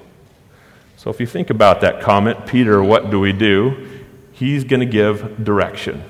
So 0.97 1.09
if 1.09 1.19
you 1.19 1.25
think 1.25 1.49
about 1.49 1.81
that 1.81 2.01
comment, 2.01 2.45
Peter, 2.45 2.83
what 2.83 3.11
do 3.11 3.19
we 3.19 3.31
do? 3.31 3.98
He's 4.39 4.63
going 4.63 4.79
to 4.79 4.85
give 4.85 5.43
direction 5.43 6.01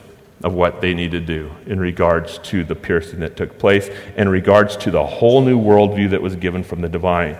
of 0.43 0.53
what 0.53 0.81
they 0.81 0.93
need 0.93 1.09
to 1.11 1.19
do 1.19 1.49
in 1.65 1.79
regards 1.79 2.37
to 2.37 2.63
the 2.63 2.75
piercing 2.75 3.21
that 3.21 3.35
took 3.35 3.57
place, 3.57 3.89
in 4.15 4.29
regards 4.29 4.77
to 4.77 4.91
the 4.91 5.03
whole 5.03 5.41
new 5.41 5.59
worldview 5.59 6.11
that 6.11 6.21
was 6.21 6.35
given 6.35 6.63
from 6.63 6.81
the 6.81 6.89
divine. 6.89 7.39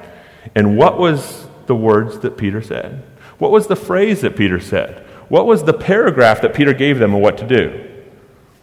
And 0.56 0.80
what 0.80 0.98
was 0.98 1.48
the 1.68 1.76
words 1.76 2.18
that 2.22 2.38
Peter 2.38 2.60
said? 2.60 3.04
What 3.38 3.52
was 3.52 3.68
the 3.68 3.76
phrase 3.76 4.22
that 4.22 4.36
Peter 4.36 4.60
said? 4.60 5.06
What 5.28 5.46
was 5.46 5.64
the 5.64 5.74
paragraph 5.74 6.42
that 6.42 6.56
Peter 6.56 6.74
gave 6.74 6.98
them 6.98 7.14
of 7.14 7.22
what 7.22 7.38
to 7.38 7.48
do? 7.48 7.88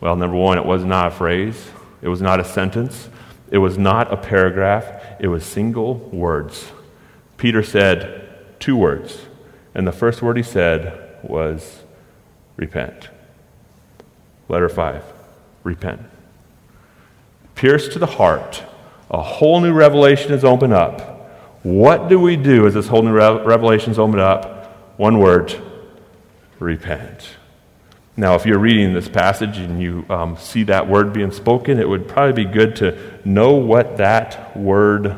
Well, 0.00 0.16
number 0.16 0.36
one, 0.36 0.58
it 0.58 0.66
was 0.66 0.84
not 0.84 1.06
a 1.06 1.10
phrase, 1.12 1.70
it 2.02 2.08
was 2.08 2.20
not 2.20 2.40
a 2.40 2.44
sentence. 2.44 3.08
It 3.52 3.58
was 3.58 3.78
not 3.78 4.12
a 4.12 4.16
paragraph, 4.16 5.20
it 5.20 5.28
was 5.28 5.44
single 5.44 5.94
words. 5.94 6.72
Peter 7.36 7.62
said 7.62 8.28
two 8.58 8.76
words, 8.76 9.20
and 9.76 9.86
the 9.86 9.92
first 9.92 10.22
word 10.22 10.36
he 10.36 10.42
said 10.42 11.20
was 11.22 11.84
repent. 12.56 13.08
Letter 14.48 14.68
5 14.68 15.02
repent. 15.64 16.00
Pierced 17.54 17.92
to 17.92 17.98
the 17.98 18.06
heart, 18.06 18.62
a 19.10 19.20
whole 19.20 19.60
new 19.60 19.72
revelation 19.72 20.32
is 20.32 20.44
opened 20.44 20.72
up. 20.72 21.30
What 21.62 22.08
do 22.08 22.20
we 22.20 22.36
do 22.36 22.66
as 22.66 22.74
this 22.74 22.86
whole 22.86 23.02
new 23.02 23.12
revelation 23.12 23.90
is 23.90 23.98
opened 23.98 24.20
up? 24.20 24.98
One 24.98 25.18
word 25.18 25.54
repent. 26.58 27.30
Now, 28.16 28.34
if 28.34 28.46
you're 28.46 28.58
reading 28.58 28.94
this 28.94 29.08
passage 29.08 29.58
and 29.58 29.80
you 29.80 30.06
um, 30.08 30.36
see 30.38 30.62
that 30.64 30.88
word 30.88 31.12
being 31.12 31.32
spoken, 31.32 31.78
it 31.78 31.88
would 31.88 32.08
probably 32.08 32.44
be 32.44 32.50
good 32.50 32.76
to 32.76 33.20
know 33.24 33.54
what 33.54 33.98
that 33.98 34.56
word 34.56 35.16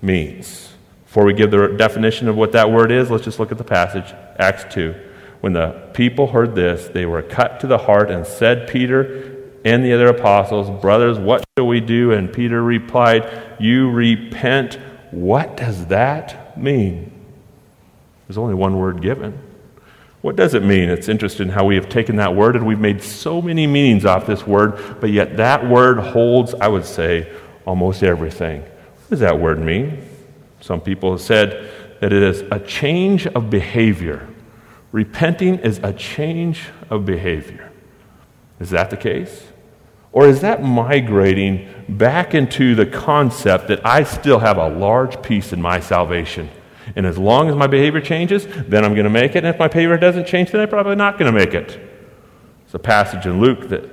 means. 0.00 0.72
Before 1.04 1.24
we 1.24 1.34
give 1.34 1.50
the 1.50 1.68
definition 1.68 2.28
of 2.28 2.36
what 2.36 2.52
that 2.52 2.70
word 2.70 2.92
is, 2.92 3.10
let's 3.10 3.24
just 3.24 3.38
look 3.38 3.52
at 3.52 3.58
the 3.58 3.64
passage, 3.64 4.14
Acts 4.38 4.72
2. 4.72 4.94
When 5.40 5.52
the 5.54 5.88
people 5.94 6.28
heard 6.28 6.54
this, 6.54 6.88
they 6.88 7.06
were 7.06 7.22
cut 7.22 7.60
to 7.60 7.66
the 7.66 7.78
heart 7.78 8.10
and 8.10 8.26
said, 8.26 8.68
Peter 8.68 9.36
and 9.64 9.84
the 9.84 9.92
other 9.92 10.08
apostles, 10.08 10.70
Brothers, 10.80 11.18
what 11.18 11.44
shall 11.56 11.66
we 11.66 11.80
do? 11.80 12.12
And 12.12 12.32
Peter 12.32 12.62
replied, 12.62 13.56
You 13.58 13.90
repent. 13.90 14.78
What 15.10 15.56
does 15.56 15.86
that 15.86 16.56
mean? 16.58 17.10
There's 18.26 18.38
only 18.38 18.54
one 18.54 18.78
word 18.78 19.02
given. 19.02 19.38
What 20.20 20.36
does 20.36 20.54
it 20.54 20.62
mean? 20.62 20.90
It's 20.90 21.08
interesting 21.08 21.48
how 21.48 21.64
we 21.64 21.76
have 21.76 21.88
taken 21.88 22.16
that 22.16 22.36
word 22.36 22.54
and 22.54 22.66
we've 22.66 22.78
made 22.78 23.02
so 23.02 23.40
many 23.40 23.66
meanings 23.66 24.04
off 24.04 24.26
this 24.26 24.46
word, 24.46 25.00
but 25.00 25.10
yet 25.10 25.38
that 25.38 25.66
word 25.66 25.98
holds, 25.98 26.52
I 26.54 26.68
would 26.68 26.84
say, 26.84 27.32
almost 27.64 28.02
everything. 28.02 28.60
What 28.60 29.10
does 29.10 29.20
that 29.20 29.40
word 29.40 29.58
mean? 29.58 30.06
Some 30.60 30.82
people 30.82 31.12
have 31.12 31.22
said 31.22 31.70
that 32.00 32.12
it 32.12 32.22
is 32.22 32.42
a 32.52 32.60
change 32.60 33.26
of 33.26 33.48
behavior. 33.48 34.28
Repenting 34.92 35.58
is 35.60 35.78
a 35.82 35.92
change 35.92 36.68
of 36.88 37.04
behavior. 37.04 37.70
Is 38.58 38.70
that 38.70 38.90
the 38.90 38.96
case? 38.96 39.44
Or 40.12 40.26
is 40.26 40.40
that 40.40 40.62
migrating 40.62 41.68
back 41.88 42.34
into 42.34 42.74
the 42.74 42.86
concept 42.86 43.68
that 43.68 43.84
I 43.86 44.02
still 44.02 44.40
have 44.40 44.58
a 44.58 44.68
large 44.68 45.22
piece 45.22 45.52
in 45.52 45.62
my 45.62 45.78
salvation? 45.78 46.50
And 46.96 47.06
as 47.06 47.16
long 47.16 47.48
as 47.48 47.54
my 47.54 47.68
behavior 47.68 48.00
changes, 48.00 48.46
then 48.46 48.84
I'm 48.84 48.94
going 48.94 49.04
to 49.04 49.10
make 49.10 49.36
it. 49.36 49.44
And 49.44 49.46
if 49.46 49.58
my 49.58 49.68
behavior 49.68 49.96
doesn't 49.96 50.26
change, 50.26 50.50
then 50.50 50.60
I'm 50.60 50.68
probably 50.68 50.96
not 50.96 51.18
going 51.18 51.32
to 51.32 51.38
make 51.38 51.54
it. 51.54 51.78
It's 52.64 52.74
a 52.74 52.80
passage 52.80 53.26
in 53.26 53.40
Luke 53.40 53.68
that 53.68 53.88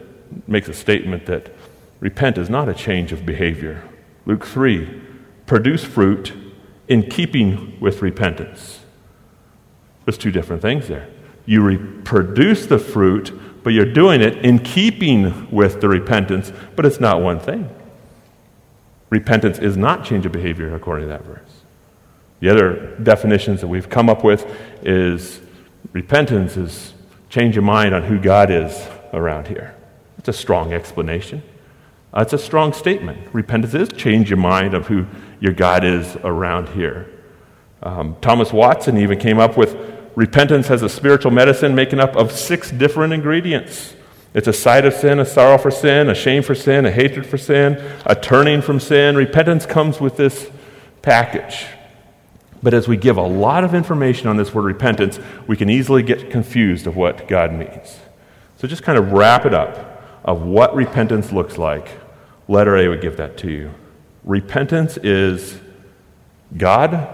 makes 0.48 0.68
a 0.68 0.74
statement 0.74 1.28
that 1.28 1.54
repent 2.00 2.40
is 2.40 2.50
not 2.50 2.68
a 2.68 2.74
change 2.74 3.12
of 3.12 3.26
behavior. 3.26 3.84
Luke 4.26 4.46
3 4.46 5.02
produce 5.46 5.84
fruit 5.84 6.34
in 6.88 7.10
keeping 7.10 7.80
with 7.80 8.02
repentance. 8.02 8.77
There's 10.08 10.18
two 10.18 10.32
different 10.32 10.62
things 10.62 10.88
there. 10.88 11.06
You 11.46 11.62
reproduce 11.62 12.66
the 12.66 12.80
fruit, 12.80 13.38
but 13.62 13.74
you're 13.74 13.92
doing 13.92 14.22
it 14.22 14.38
in 14.38 14.60
keeping 14.60 15.52
with 15.52 15.82
the 15.82 15.90
repentance, 15.90 16.54
but 16.78 16.86
it's 16.86 17.02
not 17.02 17.22
one 17.22 17.42
thing. 17.42 17.70
Repentance 19.10 19.60
is 19.60 19.76
not 19.76 20.06
change 20.06 20.26
of 20.26 20.32
behavior 20.32 20.74
according 20.74 21.10
to 21.10 21.10
that 21.10 21.26
verse. 21.26 21.50
The 22.40 22.48
other 22.48 22.96
definitions 23.04 23.60
that 23.60 23.68
we've 23.68 23.90
come 23.90 24.10
up 24.10 24.24
with 24.24 24.50
is 24.82 25.42
repentance 25.92 26.56
is 26.56 26.94
change 27.30 27.56
your 27.56 27.64
mind 27.64 27.94
on 27.94 28.04
who 28.04 28.18
God 28.18 28.50
is 28.50 28.88
around 29.12 29.50
here. 29.50 29.76
It's 30.20 30.30
a 30.30 30.34
strong 30.34 30.72
explanation. 30.72 31.44
It's 32.16 32.32
a 32.32 32.38
strong 32.38 32.72
statement. 32.72 33.28
Repentance 33.34 33.74
is 33.74 33.90
change 33.90 34.30
your 34.30 34.38
mind 34.38 34.74
of 34.74 34.88
who 34.88 35.06
your 35.42 35.52
God 35.52 35.84
is 35.84 36.16
around 36.24 36.70
here. 36.70 37.10
Um, 37.84 38.16
Thomas 38.22 38.54
Watson 38.54 38.98
even 38.98 39.20
came 39.20 39.38
up 39.38 39.58
with 39.58 39.97
repentance 40.18 40.68
has 40.68 40.82
a 40.82 40.90
spiritual 40.90 41.30
medicine 41.30 41.76
making 41.76 42.00
up 42.00 42.16
of 42.16 42.32
six 42.32 42.72
different 42.72 43.14
ingredients. 43.14 43.94
It's 44.34 44.48
a 44.48 44.54
sight 44.54 44.84
of 44.84 44.96
sin, 44.96 45.20
a 45.20 45.26
sorrow 45.26 45.60
for 45.60 45.70
sin, 45.70 46.10
a 46.10 46.16
shame 46.16 46.42
for 46.42 46.56
sin, 46.56 46.88
a 46.88 46.92
hatred 46.92 47.28
for 47.28 47.38
sin, 47.38 47.80
a 48.04 48.16
turning 48.16 48.64
from 48.64 48.80
sin. 48.80 49.16
Repentance 49.16 49.68
comes 49.68 50.02
with 50.02 50.18
this 50.18 50.50
package. 51.04 51.68
But 52.64 52.74
as 52.74 52.88
we 52.88 52.98
give 52.98 53.18
a 53.18 53.22
lot 53.22 53.64
of 53.64 53.76
information 53.76 54.28
on 54.28 54.38
this 54.38 54.56
word 54.56 54.64
repentance, 54.64 55.20
we 55.46 55.56
can 55.56 55.70
easily 55.70 56.02
get 56.02 56.32
confused 56.32 56.88
of 56.88 56.96
what 56.96 57.28
God 57.28 57.54
means. 57.54 58.00
So 58.56 58.68
just 58.68 58.82
kind 58.82 58.98
of 58.98 59.12
wrap 59.12 59.46
it 59.46 59.54
up 59.54 60.02
of 60.26 60.42
what 60.42 60.74
repentance 60.74 61.32
looks 61.32 61.60
like. 61.60 61.90
Letter 62.48 62.76
A 62.76 62.88
would 62.88 63.02
give 63.02 63.18
that 63.18 63.38
to 63.38 63.52
you. 63.52 63.72
Repentance 64.24 64.98
is 64.98 65.60
God, 66.58 67.08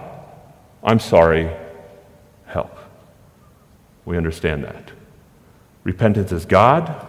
I'm 0.82 1.00
sorry. 1.00 1.54
We 4.06 4.18
understand 4.18 4.64
that. 4.64 4.92
Repentance 5.84 6.32
is 6.32 6.46
God, 6.46 7.08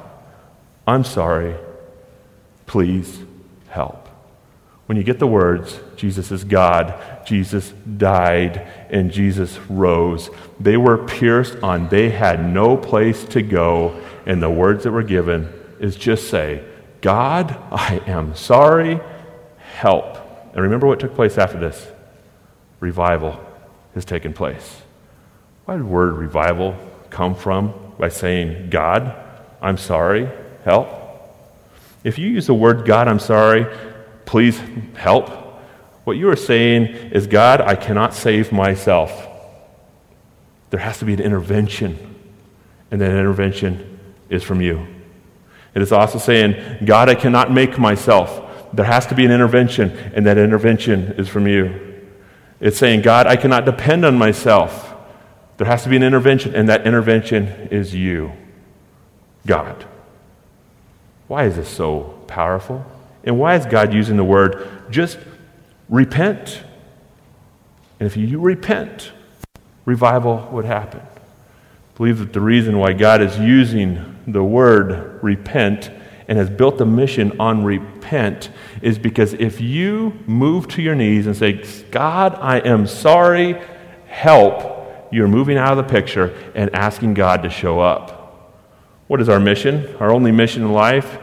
I'm 0.87 1.05
sorry, 1.05 1.57
please 2.67 3.21
help. 3.69 4.09
When 4.87 4.99
you 4.99 5.05
get 5.05 5.19
the 5.19 5.27
words, 5.27 5.81
Jesus 5.97 6.31
is 6.31 6.45
God, 6.45 6.95
Jesus 7.25 7.73
died, 7.97 8.69
and 8.91 9.11
Jesus 9.11 9.59
rose, 9.71 10.29
they 10.61 10.77
were 10.77 10.99
pierced 10.99 11.57
on, 11.63 11.89
they 11.89 12.11
had 12.11 12.45
no 12.45 12.77
place 12.77 13.25
to 13.27 13.41
go, 13.41 13.99
and 14.27 14.43
the 14.43 14.51
words 14.51 14.85
that 14.85 14.93
were 14.93 15.03
given 15.03 15.51
is 15.81 15.97
just 15.97 16.29
say, 16.29 16.63
God, 17.01 17.57
I 17.73 18.03
am 18.07 18.35
sorry, 18.35 19.01
help. 19.59 20.19
And 20.53 20.63
remember 20.63 20.87
what 20.87 21.01
took 21.01 21.15
place 21.15 21.39
after 21.39 21.59
this? 21.59 21.87
Revival 22.81 23.43
has 23.95 24.05
taken 24.05 24.35
place. 24.35 24.83
Why 25.65 25.75
did 25.75 25.85
the 25.85 25.89
word 25.89 26.15
revival 26.15 26.77
come 27.11 27.35
from? 27.35 27.73
By 27.99 28.09
saying, 28.09 28.71
God, 28.71 29.15
I'm 29.63 29.79
sorry, 29.79 30.29
help. 30.65 30.89
If 32.03 32.19
you 32.19 32.29
use 32.29 32.47
the 32.47 32.55
word 32.55 32.85
God, 32.85 33.09
I'm 33.09 33.19
sorry, 33.19 33.67
please 34.27 34.61
help. 34.95 35.31
What 36.05 36.19
you 36.19 36.29
are 36.29 36.37
saying 36.37 36.87
is, 37.13 37.27
God, 37.27 37.63
I 37.63 37.77
cannot 37.77 38.13
save 38.13 38.53
myself. 38.53 39.29
There 40.69 40.81
has 40.81 40.99
to 40.99 41.07
be 41.07 41.15
an 41.15 41.21
intervention, 41.21 42.17
and 42.91 43.01
that 43.01 43.11
intervention 43.11 44.01
is 44.29 44.43
from 44.43 44.61
you. 44.61 44.87
It 45.75 45.81
is 45.81 45.93
also 45.93 46.19
saying, 46.19 46.85
God, 46.85 47.09
I 47.09 47.15
cannot 47.15 47.51
make 47.51 47.79
myself. 47.79 48.43
There 48.75 48.85
has 48.85 49.07
to 49.07 49.15
be 49.15 49.25
an 49.25 49.31
intervention, 49.31 49.91
and 50.15 50.27
that 50.27 50.37
intervention 50.37 51.13
is 51.13 51.29
from 51.29 51.47
you. 51.47 52.03
It's 52.61 52.77
saying, 52.77 53.03
God, 53.03 53.27
I 53.27 53.37
cannot 53.37 53.65
depend 53.65 54.05
on 54.05 54.19
myself. 54.19 54.94
There 55.57 55.67
has 55.67 55.85
to 55.85 55.89
be 55.89 55.97
an 55.97 56.03
intervention, 56.03 56.55
and 56.55 56.69
that 56.69 56.87
intervention 56.87 57.47
is 57.71 57.95
you, 57.95 58.33
God. 59.47 59.85
Why 61.29 61.45
is 61.45 61.57
this 61.57 61.69
so 61.69 62.21
powerful? 62.27 62.85
And 63.23 63.39
why 63.39 63.55
is 63.57 63.65
God 63.67 63.95
using 63.95 64.17
the 64.17 64.25
word 64.25 64.69
just 64.91 65.19
repent? 65.89 66.63
And 67.99 68.07
if 68.07 68.17
you 68.17 68.41
repent, 68.41 69.13
revival 69.85 70.49
would 70.53 70.65
happen. 70.65 71.01
I 71.01 71.97
believe 71.97 72.19
that 72.19 72.33
the 72.33 72.41
reason 72.41 72.79
why 72.79 72.93
God 72.93 73.23
is 73.23 73.39
using 73.39 74.19
the 74.27 74.43
word 74.43 75.23
repent 75.23 75.91
and 76.27 76.39
has 76.39 76.51
built 76.51 76.79
the 76.79 76.87
mission 76.87 77.39
on 77.39 77.65
repent 77.65 78.51
is 78.83 78.99
because 78.99 79.35
if 79.35 79.61
you 79.61 80.19
move 80.27 80.69
to 80.69 80.83
your 80.83 80.95
knees 80.95 81.27
and 81.27 81.37
say, 81.37 81.65
God, 81.91 82.35
I 82.35 82.59
am 82.59 82.87
sorry, 82.87 83.61
help, 84.07 84.74
you're 85.15 85.29
moving 85.29 85.57
out 85.57 85.79
of 85.79 85.87
the 85.87 85.93
picture 85.93 86.35
and 86.55 86.75
asking 86.75 87.15
God 87.15 87.45
to 87.45 87.51
show 87.51 87.79
up. 87.79 88.61
What 89.07 89.21
is 89.21 89.29
our 89.29 89.39
mission? 89.39 89.95
Our 90.01 90.11
only 90.11 90.33
mission 90.33 90.63
in 90.63 90.73
life, 90.73 91.19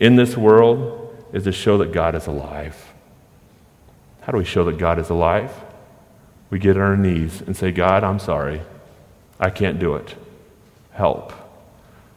in 0.00 0.16
this 0.16 0.36
world, 0.36 1.14
is 1.32 1.44
to 1.44 1.52
show 1.52 1.78
that 1.78 1.92
God 1.92 2.16
is 2.16 2.26
alive. 2.26 2.92
How 4.22 4.32
do 4.32 4.38
we 4.38 4.44
show 4.44 4.64
that 4.64 4.78
God 4.78 4.98
is 4.98 5.10
alive? 5.10 5.52
We 6.50 6.58
get 6.58 6.76
on 6.76 6.82
our 6.82 6.96
knees 6.96 7.40
and 7.40 7.56
say, 7.56 7.70
God, 7.70 8.02
I'm 8.02 8.18
sorry. 8.18 8.62
I 9.38 9.50
can't 9.50 9.78
do 9.78 9.94
it. 9.94 10.16
Help. 10.92 11.30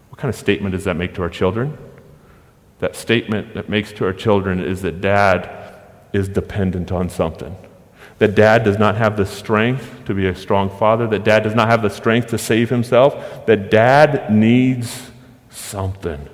What 0.10 0.18
kind 0.18 0.34
of 0.34 0.36
statement 0.36 0.74
does 0.74 0.86
that 0.86 0.96
make 0.96 1.14
to 1.16 1.22
our 1.22 1.30
children? 1.30 1.78
That 2.80 2.96
statement 2.96 3.54
that 3.54 3.70
makes 3.70 3.92
to 3.94 4.06
our 4.06 4.14
children 4.14 4.60
is 4.60 4.82
that 4.82 5.00
dad 5.00 5.80
is 6.12 6.28
dependent 6.28 6.92
on 6.92 7.10
something. 7.10 7.56
That 8.20 8.36
dad 8.36 8.64
does 8.64 8.78
not 8.78 8.96
have 8.96 9.18
the 9.18 9.26
strength 9.26 10.06
to 10.06 10.14
be 10.14 10.28
a 10.28 10.36
strong 10.36 10.70
father. 10.70 11.08
That 11.08 11.24
dad 11.24 11.44
does 11.44 11.56
not 11.56 11.68
have 11.68 11.82
the 11.82 11.90
strength 11.90 12.28
to 12.28 12.38
save 12.38 12.70
himself. 12.70 13.46
That 13.46 13.72
dad 13.72 14.32
needs 14.32 15.12
something. 15.50 16.30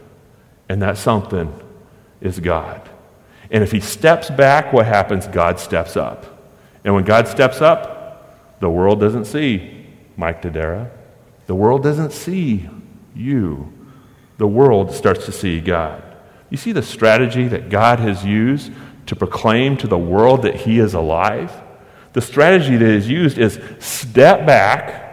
And 0.67 0.81
that 0.81 0.97
something 0.97 1.53
is 2.21 2.39
God. 2.39 2.87
And 3.51 3.63
if 3.63 3.71
he 3.71 3.79
steps 3.79 4.29
back, 4.29 4.71
what 4.71 4.85
happens? 4.85 5.27
God 5.27 5.59
steps 5.59 5.97
up. 5.97 6.25
And 6.83 6.93
when 6.93 7.03
God 7.03 7.27
steps 7.27 7.61
up, 7.61 8.59
the 8.59 8.69
world 8.69 8.99
doesn't 8.99 9.25
see 9.25 9.87
Mike 10.17 10.41
Dodera. 10.41 10.91
The 11.47 11.55
world 11.55 11.81
doesn't 11.81 12.11
see 12.11 12.69
you. 13.15 13.73
The 14.37 14.47
world 14.47 14.93
starts 14.93 15.25
to 15.25 15.31
see 15.31 15.59
God. 15.59 16.03
You 16.49 16.57
see 16.57 16.71
the 16.71 16.83
strategy 16.83 17.47
that 17.47 17.69
God 17.69 17.99
has 17.99 18.23
used 18.23 18.71
to 19.07 19.15
proclaim 19.15 19.77
to 19.77 19.87
the 19.87 19.97
world 19.97 20.43
that 20.43 20.55
he 20.55 20.79
is 20.79 20.93
alive. 20.93 21.51
The 22.13 22.21
strategy 22.21 22.75
that 22.75 22.87
is 22.87 23.07
used 23.07 23.37
is 23.37 23.59
step 23.79 24.45
back, 24.45 25.05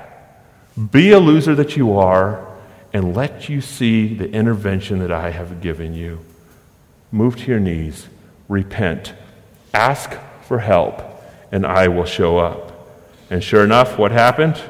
be 0.91 1.11
a 1.13 1.19
loser 1.19 1.55
that 1.55 1.77
you 1.77 1.99
are, 1.99 2.47
and 2.93 3.15
let 3.15 3.49
you 3.49 3.61
see 3.61 4.15
the 4.15 4.31
intervention 4.31 5.01
that 5.01 5.13
I 5.13 5.31
have 5.31 5.61
given 5.61 5.93
you. 5.93 6.25
Move 7.13 7.37
to 7.37 7.47
your 7.47 7.61
knees, 7.61 8.09
repent, 8.49 9.13
ask 9.75 10.17
for 10.43 10.61
help, 10.61 11.03
and 11.53 11.67
I 11.67 11.89
will 11.89 12.07
show 12.07 12.39
up. 12.39 12.73
And 13.29 13.43
sure 13.45 13.65
enough, 13.65 13.99
what 13.99 14.13
happened? 14.13 14.61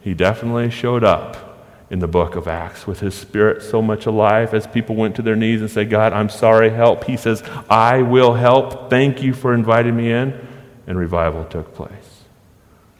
He 0.00 0.14
definitely 0.14 0.70
showed 0.70 1.04
up 1.04 1.66
in 1.90 1.98
the 1.98 2.06
book 2.06 2.36
of 2.36 2.46
Acts 2.48 2.86
with 2.86 3.00
his 3.00 3.14
spirit 3.14 3.62
so 3.62 3.82
much 3.82 4.06
alive 4.06 4.54
as 4.54 4.66
people 4.66 4.94
went 4.94 5.16
to 5.16 5.22
their 5.22 5.36
knees 5.36 5.60
and 5.60 5.70
said, 5.70 5.90
God, 5.90 6.12
I'm 6.12 6.28
sorry, 6.28 6.70
help. 6.70 7.04
He 7.04 7.16
says, 7.16 7.42
I 7.68 8.02
will 8.02 8.34
help. 8.34 8.90
Thank 8.90 9.22
you 9.22 9.32
for 9.32 9.54
inviting 9.54 9.96
me 9.96 10.12
in. 10.12 10.47
And 10.88 10.98
revival 10.98 11.44
took 11.44 11.72
place. 11.72 12.24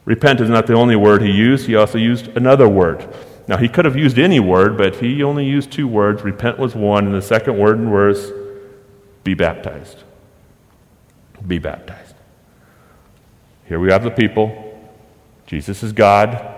Repent 0.04 0.40
is 0.40 0.48
not 0.48 0.68
the 0.68 0.74
only 0.74 0.94
word 0.94 1.22
he 1.22 1.32
used, 1.32 1.66
he 1.66 1.74
also 1.74 1.98
used 1.98 2.28
another 2.36 2.68
word. 2.68 3.12
Now, 3.48 3.56
he 3.56 3.68
could 3.68 3.86
have 3.86 3.96
used 3.96 4.18
any 4.18 4.38
word, 4.38 4.76
but 4.76 4.96
he 4.96 5.22
only 5.22 5.44
used 5.44 5.72
two 5.72 5.88
words. 5.88 6.22
Repent 6.22 6.58
was 6.58 6.74
one, 6.76 7.06
and 7.06 7.14
the 7.14 7.22
second 7.22 7.58
word 7.58 7.78
and 7.78 7.90
was 7.90 8.30
be 9.24 9.34
baptized. 9.34 10.04
Be 11.46 11.58
baptized. 11.58 12.14
Here 13.66 13.80
we 13.80 13.90
have 13.90 14.04
the 14.04 14.10
people. 14.10 14.64
Jesus 15.46 15.82
is 15.82 15.92
God. 15.92 16.56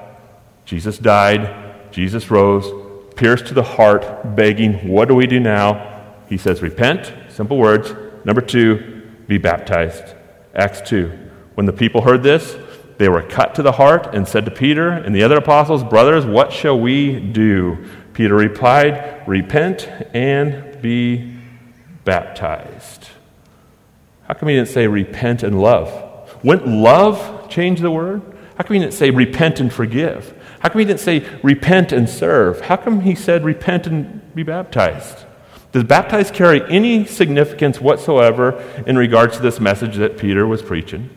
Jesus 0.64 0.98
died. 0.98 1.92
Jesus 1.92 2.30
rose, 2.30 2.70
pierced 3.16 3.46
to 3.46 3.54
the 3.54 3.62
heart, 3.62 4.36
begging, 4.36 4.88
What 4.88 5.08
do 5.08 5.14
we 5.14 5.26
do 5.26 5.40
now? 5.40 6.04
He 6.28 6.36
says, 6.36 6.62
Repent, 6.62 7.12
simple 7.28 7.56
words. 7.56 7.94
Number 8.24 8.40
two, 8.40 9.02
be 9.26 9.38
baptized. 9.38 10.14
Acts 10.54 10.88
2. 10.88 11.10
When 11.54 11.66
the 11.66 11.72
people 11.72 12.02
heard 12.02 12.22
this, 12.22 12.56
they 12.98 13.08
were 13.08 13.22
cut 13.22 13.54
to 13.54 13.62
the 13.62 13.72
heart 13.72 14.14
and 14.14 14.28
said 14.28 14.44
to 14.44 14.50
Peter 14.50 14.90
and 14.90 15.14
the 15.14 15.22
other 15.22 15.38
apostles, 15.38 15.82
Brothers, 15.82 16.26
what 16.26 16.52
shall 16.52 16.78
we 16.78 17.18
do? 17.18 17.86
Peter 18.12 18.34
replied, 18.34 19.22
Repent 19.26 19.88
and 20.14 20.80
be 20.82 21.34
baptized. 22.04 23.08
How 24.26 24.34
come 24.34 24.48
he 24.48 24.56
didn't 24.56 24.68
say 24.68 24.86
repent 24.86 25.42
and 25.42 25.60
love? 25.60 26.38
Wouldn't 26.44 26.68
love 26.68 27.48
change 27.48 27.80
the 27.80 27.90
word? 27.90 28.22
How 28.56 28.64
come 28.64 28.74
he 28.74 28.80
didn't 28.80 28.94
say 28.94 29.10
repent 29.10 29.60
and 29.60 29.72
forgive? 29.72 30.36
How 30.60 30.68
come 30.68 30.80
he 30.80 30.84
didn't 30.84 31.00
say 31.00 31.26
repent 31.42 31.92
and 31.92 32.08
serve? 32.08 32.60
How 32.60 32.76
come 32.76 33.00
he 33.00 33.14
said 33.14 33.44
repent 33.44 33.86
and 33.86 34.34
be 34.34 34.42
baptized? 34.42 35.24
Does 35.72 35.84
baptize 35.84 36.30
carry 36.30 36.62
any 36.68 37.04
significance 37.04 37.80
whatsoever 37.80 38.60
in 38.86 38.98
regards 38.98 39.36
to 39.36 39.42
this 39.42 39.60
message 39.60 39.96
that 39.96 40.18
Peter 40.18 40.46
was 40.46 40.62
preaching? 40.62 41.10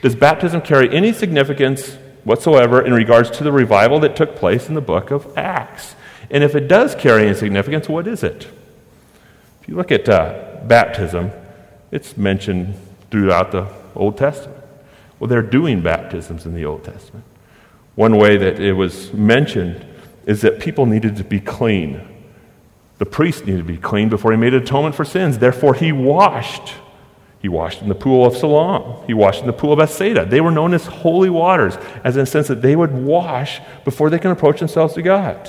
Does 0.00 0.14
baptism 0.14 0.62
carry 0.62 0.94
any 0.94 1.12
significance 1.12 1.96
whatsoever 2.24 2.84
in 2.84 2.94
regards 2.94 3.30
to 3.32 3.44
the 3.44 3.52
revival 3.52 4.00
that 4.00 4.16
took 4.16 4.36
place 4.36 4.68
in 4.68 4.74
the 4.74 4.80
book 4.80 5.10
of 5.10 5.36
Acts? 5.36 5.94
And 6.30 6.42
if 6.42 6.54
it 6.54 6.68
does 6.68 6.94
carry 6.94 7.26
any 7.26 7.34
significance, 7.34 7.88
what 7.88 8.06
is 8.06 8.22
it? 8.22 8.48
If 9.62 9.68
you 9.68 9.74
look 9.74 9.92
at 9.92 10.08
uh, 10.08 10.60
baptism, 10.64 11.30
it's 11.90 12.16
mentioned 12.16 12.74
throughout 13.10 13.52
the 13.52 13.66
Old 13.94 14.16
Testament. 14.16 14.62
Well, 15.18 15.28
they're 15.28 15.42
doing 15.42 15.82
baptisms 15.82 16.46
in 16.46 16.54
the 16.54 16.64
Old 16.64 16.84
Testament. 16.84 17.24
One 17.94 18.16
way 18.16 18.36
that 18.36 18.60
it 18.60 18.74
was 18.74 19.12
mentioned 19.12 19.84
is 20.26 20.42
that 20.42 20.60
people 20.60 20.86
needed 20.86 21.16
to 21.16 21.24
be 21.24 21.40
clean. 21.40 22.17
The 22.98 23.06
priest 23.06 23.46
needed 23.46 23.58
to 23.58 23.64
be 23.64 23.76
clean 23.76 24.08
before 24.08 24.32
he 24.32 24.36
made 24.36 24.54
atonement 24.54 24.94
for 24.94 25.04
sins. 25.04 25.38
Therefore, 25.38 25.74
he 25.74 25.92
washed. 25.92 26.74
He 27.40 27.48
washed 27.48 27.80
in 27.80 27.88
the 27.88 27.94
pool 27.94 28.26
of 28.26 28.36
Siloam. 28.36 29.06
He 29.06 29.14
washed 29.14 29.40
in 29.40 29.46
the 29.46 29.52
pool 29.52 29.72
of 29.72 29.78
Bethsaida. 29.78 30.26
They 30.26 30.40
were 30.40 30.50
known 30.50 30.74
as 30.74 30.86
holy 30.86 31.30
waters, 31.30 31.76
as 32.02 32.16
in 32.16 32.20
the 32.20 32.26
sense 32.26 32.48
that 32.48 32.62
they 32.62 32.74
would 32.74 32.92
wash 32.92 33.60
before 33.84 34.10
they 34.10 34.18
can 34.18 34.32
approach 34.32 34.58
themselves 34.58 34.94
to 34.94 35.02
God. 35.02 35.48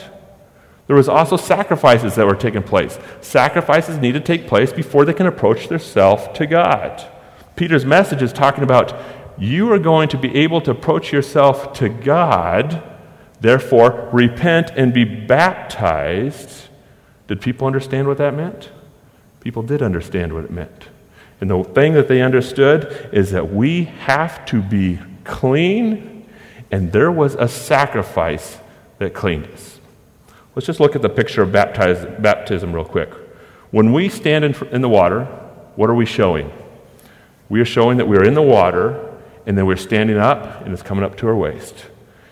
There 0.85 0.95
was 0.95 1.09
also 1.09 1.38
sacrifices 1.38 2.15
that 2.15 2.25
were 2.25 2.35
taking 2.35 2.63
place. 2.63 2.99
Sacrifices 3.21 3.97
need 3.97 4.13
to 4.13 4.19
take 4.19 4.47
place 4.47 4.71
before 4.71 5.05
they 5.05 5.13
can 5.13 5.27
approach 5.27 5.67
their 5.67 5.79
self 5.79 6.33
to 6.33 6.45
God. 6.45 7.07
Peter's 7.55 7.85
message 7.85 8.21
is 8.21 8.33
talking 8.33 8.63
about 8.63 8.99
you 9.38 9.71
are 9.71 9.79
going 9.79 10.09
to 10.09 10.17
be 10.17 10.35
able 10.35 10.62
to 10.62 10.71
approach 10.71 11.12
yourself 11.12 11.73
to 11.73 11.89
God. 11.89 12.83
Therefore, 13.39 14.09
repent 14.12 14.71
and 14.75 14.93
be 14.93 15.05
baptized. 15.05 16.68
Did 17.29 17.41
people 17.41 17.67
understand 17.67 18.07
what 18.07 18.17
that 18.17 18.33
meant? 18.33 18.71
People 19.39 19.61
did 19.61 19.83
understand 19.83 20.33
what 20.33 20.45
it 20.45 20.49
meant. 20.49 20.89
And 21.39 21.47
the 21.47 21.63
thing 21.63 21.93
that 21.93 22.07
they 22.07 22.23
understood 22.23 23.07
is 23.13 23.29
that 23.29 23.53
we 23.53 23.83
have 23.83 24.43
to 24.47 24.63
be 24.63 24.97
clean, 25.25 26.27
and 26.71 26.91
there 26.91 27.11
was 27.11 27.35
a 27.35 27.47
sacrifice 27.47 28.57
that 28.97 29.13
cleaned 29.13 29.45
us. 29.53 29.79
Let's 30.55 30.65
just 30.65 30.79
look 30.79 30.95
at 30.95 31.03
the 31.03 31.09
picture 31.09 31.43
of 31.43 31.51
baptize, 31.51 32.03
baptism 32.19 32.73
real 32.73 32.83
quick. 32.83 33.11
When 33.69 33.93
we 33.93 34.09
stand 34.09 34.43
in, 34.43 34.55
in 34.71 34.81
the 34.81 34.89
water, 34.89 35.25
what 35.75 35.87
are 35.87 35.95
we 35.95 36.07
showing? 36.07 36.51
We 37.47 37.61
are 37.61 37.65
showing 37.65 37.97
that 37.97 38.07
we 38.07 38.17
are 38.17 38.23
in 38.23 38.33
the 38.33 38.41
water 38.41 39.15
and 39.45 39.55
then 39.55 39.67
we're 39.67 39.75
standing 39.75 40.17
up 40.17 40.61
and 40.61 40.73
it's 40.73 40.81
coming 40.81 41.03
up 41.03 41.15
to 41.17 41.27
our 41.27 41.35
waist. 41.35 41.75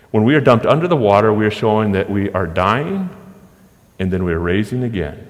When 0.09 0.23
we 0.23 0.33
are 0.33 0.41
dumped 0.41 0.65
under 0.65 0.87
the 0.87 0.95
water, 0.95 1.31
we 1.31 1.45
are 1.45 1.51
showing 1.51 1.91
that 1.91 2.09
we 2.09 2.31
are 2.31 2.47
dying 2.47 3.11
and 3.99 4.11
then 4.11 4.23
we're 4.23 4.39
raising 4.39 4.83
again. 4.83 5.29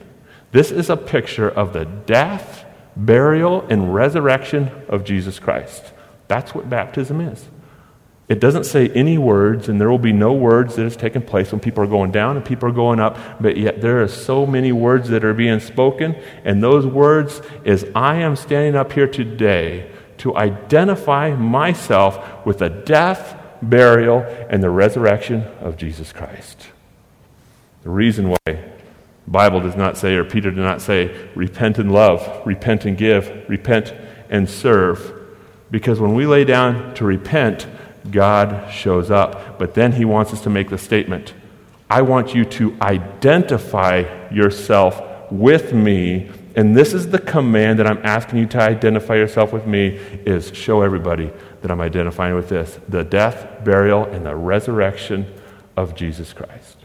This 0.52 0.72
is 0.72 0.90
a 0.90 0.98
picture 0.98 1.50
of 1.50 1.74
the 1.74 1.86
death, 1.86 2.66
burial, 2.96 3.66
and 3.70 3.94
resurrection 3.94 4.72
of 4.88 5.04
Jesus 5.04 5.40
Christ. 5.40 5.94
That's 6.28 6.56
what 6.56 6.70
baptism 6.70 7.22
is. 7.22 7.46
It 8.30 8.42
doesn't 8.42 8.66
say 8.66 8.90
any 8.90 9.18
words, 9.18 9.70
and 9.70 9.80
there 9.80 9.90
will 9.90 9.98
be 9.98 10.12
no 10.12 10.34
words 10.34 10.76
that 10.76 10.84
has 10.84 10.98
taken 10.98 11.22
place 11.22 11.52
when 11.52 11.62
people 11.62 11.82
are 11.84 11.88
going 11.88 12.12
down 12.12 12.36
and 12.36 12.46
people 12.46 12.68
are 12.68 12.74
going 12.74 13.00
up, 13.00 13.18
but 13.40 13.56
yet 13.56 13.80
there 13.80 14.02
are 14.02 14.08
so 14.08 14.46
many 14.46 14.74
words 14.74 15.08
that 15.10 15.24
are 15.24 15.34
being 15.34 15.62
spoken, 15.62 16.14
and 16.44 16.62
those 16.62 16.86
words 16.86 17.42
is 17.64 17.86
I 17.96 18.16
am 18.16 18.36
standing 18.36 18.76
up 18.76 18.92
here 18.92 19.08
today 19.08 19.90
to 20.18 20.36
identify 20.36 21.34
myself 21.36 22.46
with 22.46 22.58
the 22.58 22.70
death, 22.70 23.40
burial, 23.62 24.24
and 24.50 24.62
the 24.62 24.70
resurrection 24.70 25.44
of 25.62 25.78
Jesus 25.78 26.12
Christ. 26.12 26.68
The 27.88 27.94
reason 27.94 28.28
why 28.28 28.38
the 28.46 28.60
Bible 29.28 29.62
does 29.62 29.78
not 29.78 29.96
say, 29.96 30.16
or 30.16 30.26
Peter 30.26 30.52
did 30.52 30.60
not 30.60 30.82
say, 30.82 31.30
repent 31.36 31.78
and 31.78 31.90
love, 31.90 32.46
repent 32.46 32.84
and 32.84 32.98
give, 32.98 33.46
repent 33.48 33.94
and 34.30 34.50
serve, 34.50 35.14
because 35.72 35.98
when 35.98 36.14
we 36.14 36.26
lay 36.26 36.44
down 36.44 36.94
to 36.96 37.06
repent, 37.06 37.66
God 38.12 38.70
shows 38.74 39.10
up. 39.10 39.58
But 39.58 39.74
then 39.74 39.94
he 39.94 40.04
wants 40.04 40.34
us 40.34 40.42
to 40.42 40.50
make 40.50 40.70
the 40.70 40.78
statement 40.78 41.34
I 41.90 42.02
want 42.02 42.36
you 42.36 42.44
to 42.44 42.76
identify 42.82 44.04
yourself 44.32 45.32
with 45.32 45.72
me 45.72 46.30
and 46.58 46.76
this 46.76 46.94
is 46.94 47.08
the 47.08 47.20
command 47.20 47.80
that 47.80 47.88
I'm 47.88 48.02
asking 48.04 48.40
you 48.40 48.48
to 48.48 48.60
identify 48.60 49.16
yourself 49.16 49.54
with 49.54 49.66
me 49.66 49.98
is 50.26 50.54
show 50.54 50.82
everybody 50.82 51.32
that 51.62 51.72
I'm 51.72 51.80
identifying 51.80 52.36
with 52.36 52.50
this, 52.50 52.80
the 52.90 53.06
death, 53.06 53.64
burial 53.64 54.04
and 54.04 54.26
the 54.26 54.36
resurrection 54.36 55.32
of 55.78 55.96
Jesus 55.96 56.34
Christ. 56.34 56.77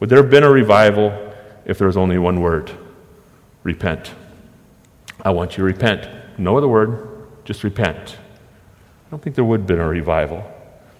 Would 0.00 0.08
there 0.08 0.20
have 0.22 0.30
been 0.30 0.42
a 0.42 0.50
revival 0.50 1.32
if 1.64 1.78
there 1.78 1.86
was 1.86 1.96
only 1.96 2.18
one 2.18 2.40
word? 2.40 2.72
Repent. 3.62 4.12
I 5.22 5.30
want 5.30 5.52
you 5.52 5.56
to 5.58 5.62
repent. 5.62 6.08
No 6.38 6.56
other 6.56 6.68
word, 6.68 7.26
just 7.44 7.62
repent. 7.62 8.16
I 9.06 9.10
don't 9.10 9.22
think 9.22 9.36
there 9.36 9.44
would 9.44 9.60
have 9.60 9.66
been 9.66 9.78
a 9.78 9.88
revival. 9.88 10.44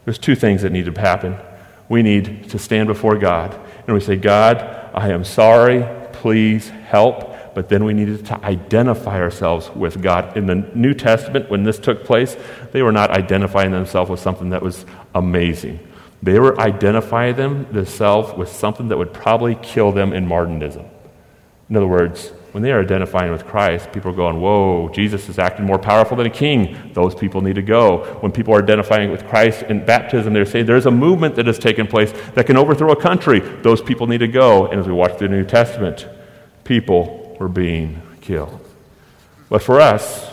There's 0.05 0.19
two 0.19 0.35
things 0.35 0.63
that 0.63 0.71
need 0.71 0.85
to 0.85 1.01
happen. 1.01 1.37
We 1.89 2.03
need 2.03 2.51
to 2.51 2.59
stand 2.59 2.87
before 2.87 3.17
God 3.17 3.59
and 3.87 3.95
we 3.95 4.01
say, 4.01 4.17
God, 4.17 4.59
I 4.95 5.09
am 5.09 5.25
sorry. 5.25 5.85
Please 6.13 6.69
help 6.69 7.31
but 7.55 7.69
then 7.69 7.85
we 7.85 7.93
needed 7.93 8.25
to 8.27 8.45
identify 8.45 9.21
ourselves 9.21 9.71
with 9.71 10.01
God. 10.01 10.37
In 10.37 10.47
the 10.47 10.55
New 10.75 10.95
Testament, 10.95 11.51
when 11.51 11.65
this 11.65 11.79
took 11.79 12.05
place, 12.05 12.37
they 12.73 12.83
were 12.83 12.93
not 12.93 13.11
identifying 13.11 13.73
themselves 13.73 14.11
with 14.11 14.21
something 14.21 14.51
that 14.51 14.63
was 14.63 14.87
amazing. 15.15 15.81
They 16.23 16.39
were 16.39 16.59
identifying 16.61 17.37
them, 17.37 17.73
themselves 17.73 18.37
with 18.37 18.51
something 18.51 18.89
that 18.89 18.99
would 18.99 19.15
probably 19.15 19.55
kill 19.57 19.93
them 19.93 20.13
in 20.13 20.27
martyrdom. 20.27 20.87
In 21.71 21.77
other 21.77 21.87
words, 21.87 22.33
when 22.53 22.65
they 22.65 22.73
are 22.73 22.81
identifying 22.81 23.31
with 23.31 23.47
Christ, 23.47 23.93
people 23.93 24.11
are 24.11 24.15
going, 24.15 24.41
Whoa, 24.41 24.89
Jesus 24.89 25.29
is 25.29 25.39
acting 25.39 25.65
more 25.65 25.79
powerful 25.79 26.17
than 26.17 26.27
a 26.27 26.31
king. 26.31 26.91
Those 26.95 27.15
people 27.15 27.41
need 27.41 27.55
to 27.55 27.63
go. 27.63 27.99
When 28.21 28.33
people 28.33 28.55
are 28.55 28.63
identifying 28.63 29.13
with 29.13 29.27
Christ 29.29 29.63
in 29.63 29.85
baptism, 29.85 30.33
they're 30.33 30.45
saying 30.45 30.67
there's 30.67 30.87
a 30.87 30.91
movement 30.91 31.37
that 31.37 31.47
has 31.47 31.59
taken 31.59 31.87
place 31.87 32.13
that 32.35 32.47
can 32.47 32.57
overthrow 32.57 32.91
a 32.91 33.01
country. 33.01 33.39
Those 33.39 33.81
people 33.81 34.09
need 34.09 34.19
to 34.19 34.29
go. 34.29 34.67
And 34.67 34.81
as 34.81 34.87
we 34.87 34.93
watch 34.93 35.17
the 35.19 35.29
New 35.29 35.45
Testament, 35.45 36.09
people 36.65 37.37
were 37.39 37.49
being 37.49 38.03
killed. 38.21 38.61
But 39.49 39.63
for 39.63 39.81
us 39.81 40.29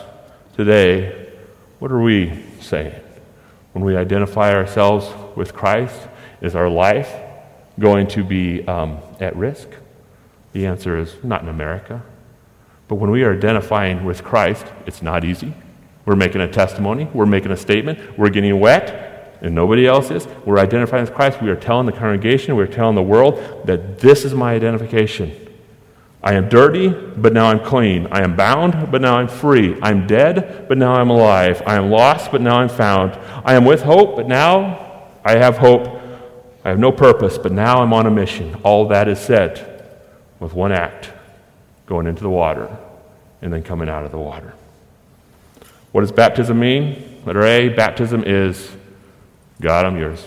today, 0.55 1.29
what 1.77 1.91
are 1.91 2.01
we 2.01 2.43
saying? 2.61 2.99
When 3.73 3.85
we 3.85 3.95
identify 3.95 4.53
ourselves 4.53 5.07
with 5.37 5.53
Christ, 5.53 6.07
is 6.41 6.55
our 6.55 6.67
life 6.67 7.13
going 7.79 8.07
to 8.07 8.23
be 8.23 8.67
um, 8.67 8.97
at 9.19 9.35
risk? 9.35 9.69
The 10.53 10.65
answer 10.65 10.97
is 10.97 11.15
not 11.23 11.43
in 11.43 11.49
America. 11.49 12.03
But 12.87 12.95
when 12.95 13.11
we 13.11 13.23
are 13.23 13.33
identifying 13.33 14.03
with 14.03 14.23
Christ, 14.23 14.65
it's 14.85 15.01
not 15.01 15.23
easy. 15.23 15.53
We're 16.05 16.15
making 16.15 16.41
a 16.41 16.47
testimony, 16.47 17.05
we're 17.13 17.25
making 17.25 17.51
a 17.51 17.57
statement, 17.57 18.17
we're 18.17 18.29
getting 18.29 18.59
wet, 18.59 19.37
and 19.41 19.53
nobody 19.53 19.85
else 19.85 20.09
is. 20.09 20.27
We're 20.45 20.57
identifying 20.57 21.03
with 21.03 21.13
Christ. 21.13 21.41
We 21.41 21.49
are 21.49 21.55
telling 21.55 21.85
the 21.85 21.91
congregation, 21.91 22.55
we're 22.55 22.65
telling 22.65 22.95
the 22.95 23.03
world 23.03 23.35
that 23.65 23.99
this 23.99 24.25
is 24.25 24.33
my 24.33 24.55
identification. 24.55 25.47
I 26.23 26.33
am 26.33 26.49
dirty, 26.49 26.89
but 26.89 27.33
now 27.33 27.47
I'm 27.47 27.59
clean. 27.59 28.07
I 28.11 28.23
am 28.23 28.35
bound, 28.35 28.91
but 28.91 29.01
now 29.01 29.17
I'm 29.17 29.27
free. 29.27 29.77
I'm 29.81 30.07
dead, 30.07 30.65
but 30.67 30.77
now 30.77 30.93
I'm 30.93 31.11
alive. 31.11 31.61
I 31.65 31.75
am 31.75 31.91
lost, 31.91 32.31
but 32.31 32.41
now 32.41 32.57
I'm 32.57 32.69
found. 32.69 33.13
I 33.45 33.53
am 33.53 33.65
with 33.65 33.83
hope, 33.83 34.15
but 34.15 34.27
now 34.27 34.86
I 35.27 35.39
have 35.39 35.57
hope. 35.57 36.01
I 36.63 36.69
have 36.69 36.79
no 36.79 36.89
purpose, 36.89 37.37
but 37.37 37.51
now 37.51 37.81
I'm 37.81 37.91
on 37.91 38.07
a 38.07 38.11
mission. 38.11 38.55
All 38.63 38.87
that 38.87 39.09
is 39.09 39.19
said 39.19 39.83
with 40.39 40.53
one 40.53 40.71
act 40.71 41.11
going 41.85 42.07
into 42.07 42.23
the 42.23 42.29
water 42.29 42.73
and 43.41 43.51
then 43.51 43.61
coming 43.61 43.89
out 43.89 44.05
of 44.05 44.11
the 44.11 44.17
water. 44.17 44.53
What 45.91 45.99
does 46.01 46.13
baptism 46.13 46.57
mean? 46.57 47.21
Letter 47.25 47.43
A 47.43 47.67
baptism 47.67 48.23
is 48.25 48.71
God, 49.59 49.85
I'm 49.85 49.97
yours. 49.97 50.25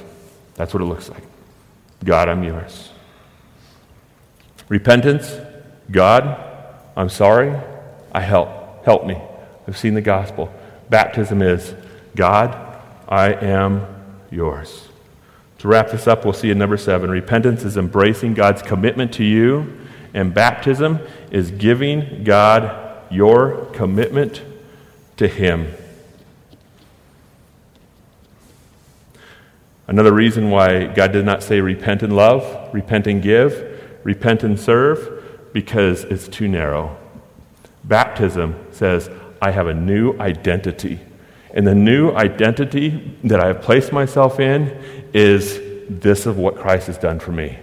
That's 0.57 0.75
what 0.75 0.83
it 0.83 0.87
looks 0.87 1.09
like. 1.09 1.23
God, 2.05 2.29
I'm 2.29 2.45
yours. 2.45 2.91
Repentance 4.69 5.35
God, 5.91 6.39
I'm 6.95 7.09
sorry. 7.09 7.59
I 8.13 8.21
help. 8.21 8.85
Help 8.85 9.07
me. 9.07 9.19
I've 9.67 9.79
seen 9.79 9.95
the 9.95 10.03
gospel. 10.03 10.53
Baptism 10.91 11.41
is 11.41 11.75
God, 12.15 12.55
I 13.09 13.33
am 13.33 13.87
yours. 14.31 14.90
To 15.61 15.69
wrap 15.69 15.91
this 15.91 16.07
up, 16.07 16.25
we'll 16.25 16.33
see 16.33 16.51
in 16.51 16.57
number 16.57 16.79
seven 16.79 17.11
repentance 17.11 17.65
is 17.65 17.77
embracing 17.77 18.33
God's 18.33 18.63
commitment 18.63 19.13
to 19.15 19.25
you, 19.25 19.79
and 20.15 20.33
baptism 20.33 21.01
is 21.31 21.51
giving 21.51 22.25
God 22.25 23.13
your 23.13 23.67
commitment 23.67 24.41
to 25.19 25.29
Him. 25.29 25.71
Another 29.87 30.15
reason 30.15 30.49
why 30.49 30.87
God 30.87 31.13
did 31.13 31.27
not 31.27 31.43
say 31.43 31.61
repent 31.61 32.03
and 32.03 32.17
love, 32.17 32.73
repent 32.73 33.07
and 33.07 33.23
give, 33.23 34.01
repent 34.03 34.43
and 34.43 34.59
serve 34.59 35.53
because 35.53 36.05
it's 36.05 36.27
too 36.27 36.49
narrow. 36.49 36.97
Baptism 37.85 38.57
says, 38.71 39.11
I 39.43 39.51
have 39.51 39.67
a 39.67 39.75
new 39.75 40.19
identity. 40.21 41.01
And 41.53 41.67
the 41.67 41.75
new 41.75 42.13
identity 42.13 43.19
that 43.25 43.41
I 43.41 43.49
have 43.49 43.61
placed 43.61 43.93
myself 43.93 44.39
in 44.39 45.00
is 45.13 45.61
this 45.89 46.27
of 46.27 46.37
what 46.39 46.57
Christ 46.57 46.87
has 46.87 46.99
done 46.99 47.19
for 47.19 47.33
me. 47.33 47.59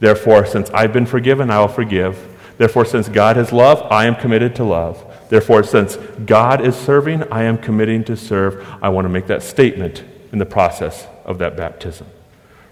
Therefore, 0.00 0.46
since 0.46 0.70
I've 0.70 0.92
been 0.92 1.06
forgiven, 1.06 1.50
I 1.50 1.60
will 1.60 1.68
forgive. 1.68 2.18
Therefore, 2.58 2.84
since 2.84 3.08
God 3.08 3.36
has 3.36 3.52
love, 3.52 3.82
I 3.90 4.06
am 4.06 4.14
committed 4.14 4.56
to 4.56 4.64
love. 4.64 5.04
Therefore, 5.28 5.62
since 5.62 5.96
God 6.24 6.64
is 6.64 6.76
serving, 6.76 7.24
I 7.32 7.42
am 7.44 7.58
committing 7.58 8.04
to 8.04 8.16
serve. 8.16 8.66
I 8.82 8.88
want 8.90 9.04
to 9.04 9.08
make 9.10 9.26
that 9.26 9.42
statement 9.42 10.04
in 10.32 10.38
the 10.38 10.46
process 10.46 11.06
of 11.24 11.38
that 11.38 11.56
baptism. 11.56 12.06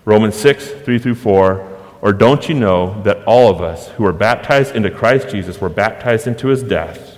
Romans 0.04 0.36
6, 0.36 0.68
3 0.68 0.98
through 0.98 1.14
4 1.16 1.74
or 2.04 2.12
don't 2.12 2.50
you 2.50 2.54
know 2.54 3.02
that 3.04 3.24
all 3.24 3.50
of 3.50 3.62
us 3.62 3.88
who 3.88 4.02
were 4.02 4.12
baptized 4.12 4.76
into 4.76 4.90
Christ 4.90 5.30
Jesus 5.30 5.58
were 5.58 5.70
baptized 5.70 6.26
into 6.26 6.48
his 6.48 6.62
death? 6.62 7.16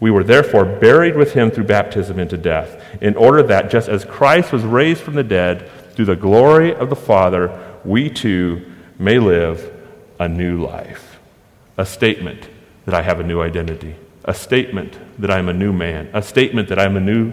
We 0.00 0.10
were 0.10 0.24
therefore 0.24 0.64
buried 0.64 1.14
with 1.14 1.34
him 1.34 1.50
through 1.50 1.64
baptism 1.64 2.18
into 2.18 2.38
death, 2.38 2.82
in 3.02 3.16
order 3.16 3.42
that 3.42 3.70
just 3.70 3.86
as 3.86 4.06
Christ 4.06 4.50
was 4.50 4.64
raised 4.64 5.02
from 5.02 5.12
the 5.12 5.22
dead 5.22 5.70
through 5.94 6.06
the 6.06 6.16
glory 6.16 6.74
of 6.74 6.90
the 6.90 6.96
Father, 6.96 7.78
we 7.84 8.10
too 8.10 8.72
may 8.98 9.18
live 9.18 9.72
a 10.18 10.28
new 10.28 10.64
life. 10.64 11.18
A 11.76 11.86
statement 11.86 12.48
that 12.84 12.94
I 12.94 13.02
have 13.02 13.20
a 13.20 13.22
new 13.22 13.40
identity, 13.40 13.96
a 14.24 14.34
statement 14.34 14.98
that 15.18 15.30
I'm 15.30 15.48
a 15.48 15.52
new 15.52 15.72
man, 15.72 16.10
a 16.12 16.22
statement 16.22 16.68
that 16.68 16.78
I'm 16.78 16.96
a 16.96 17.00
new 17.00 17.32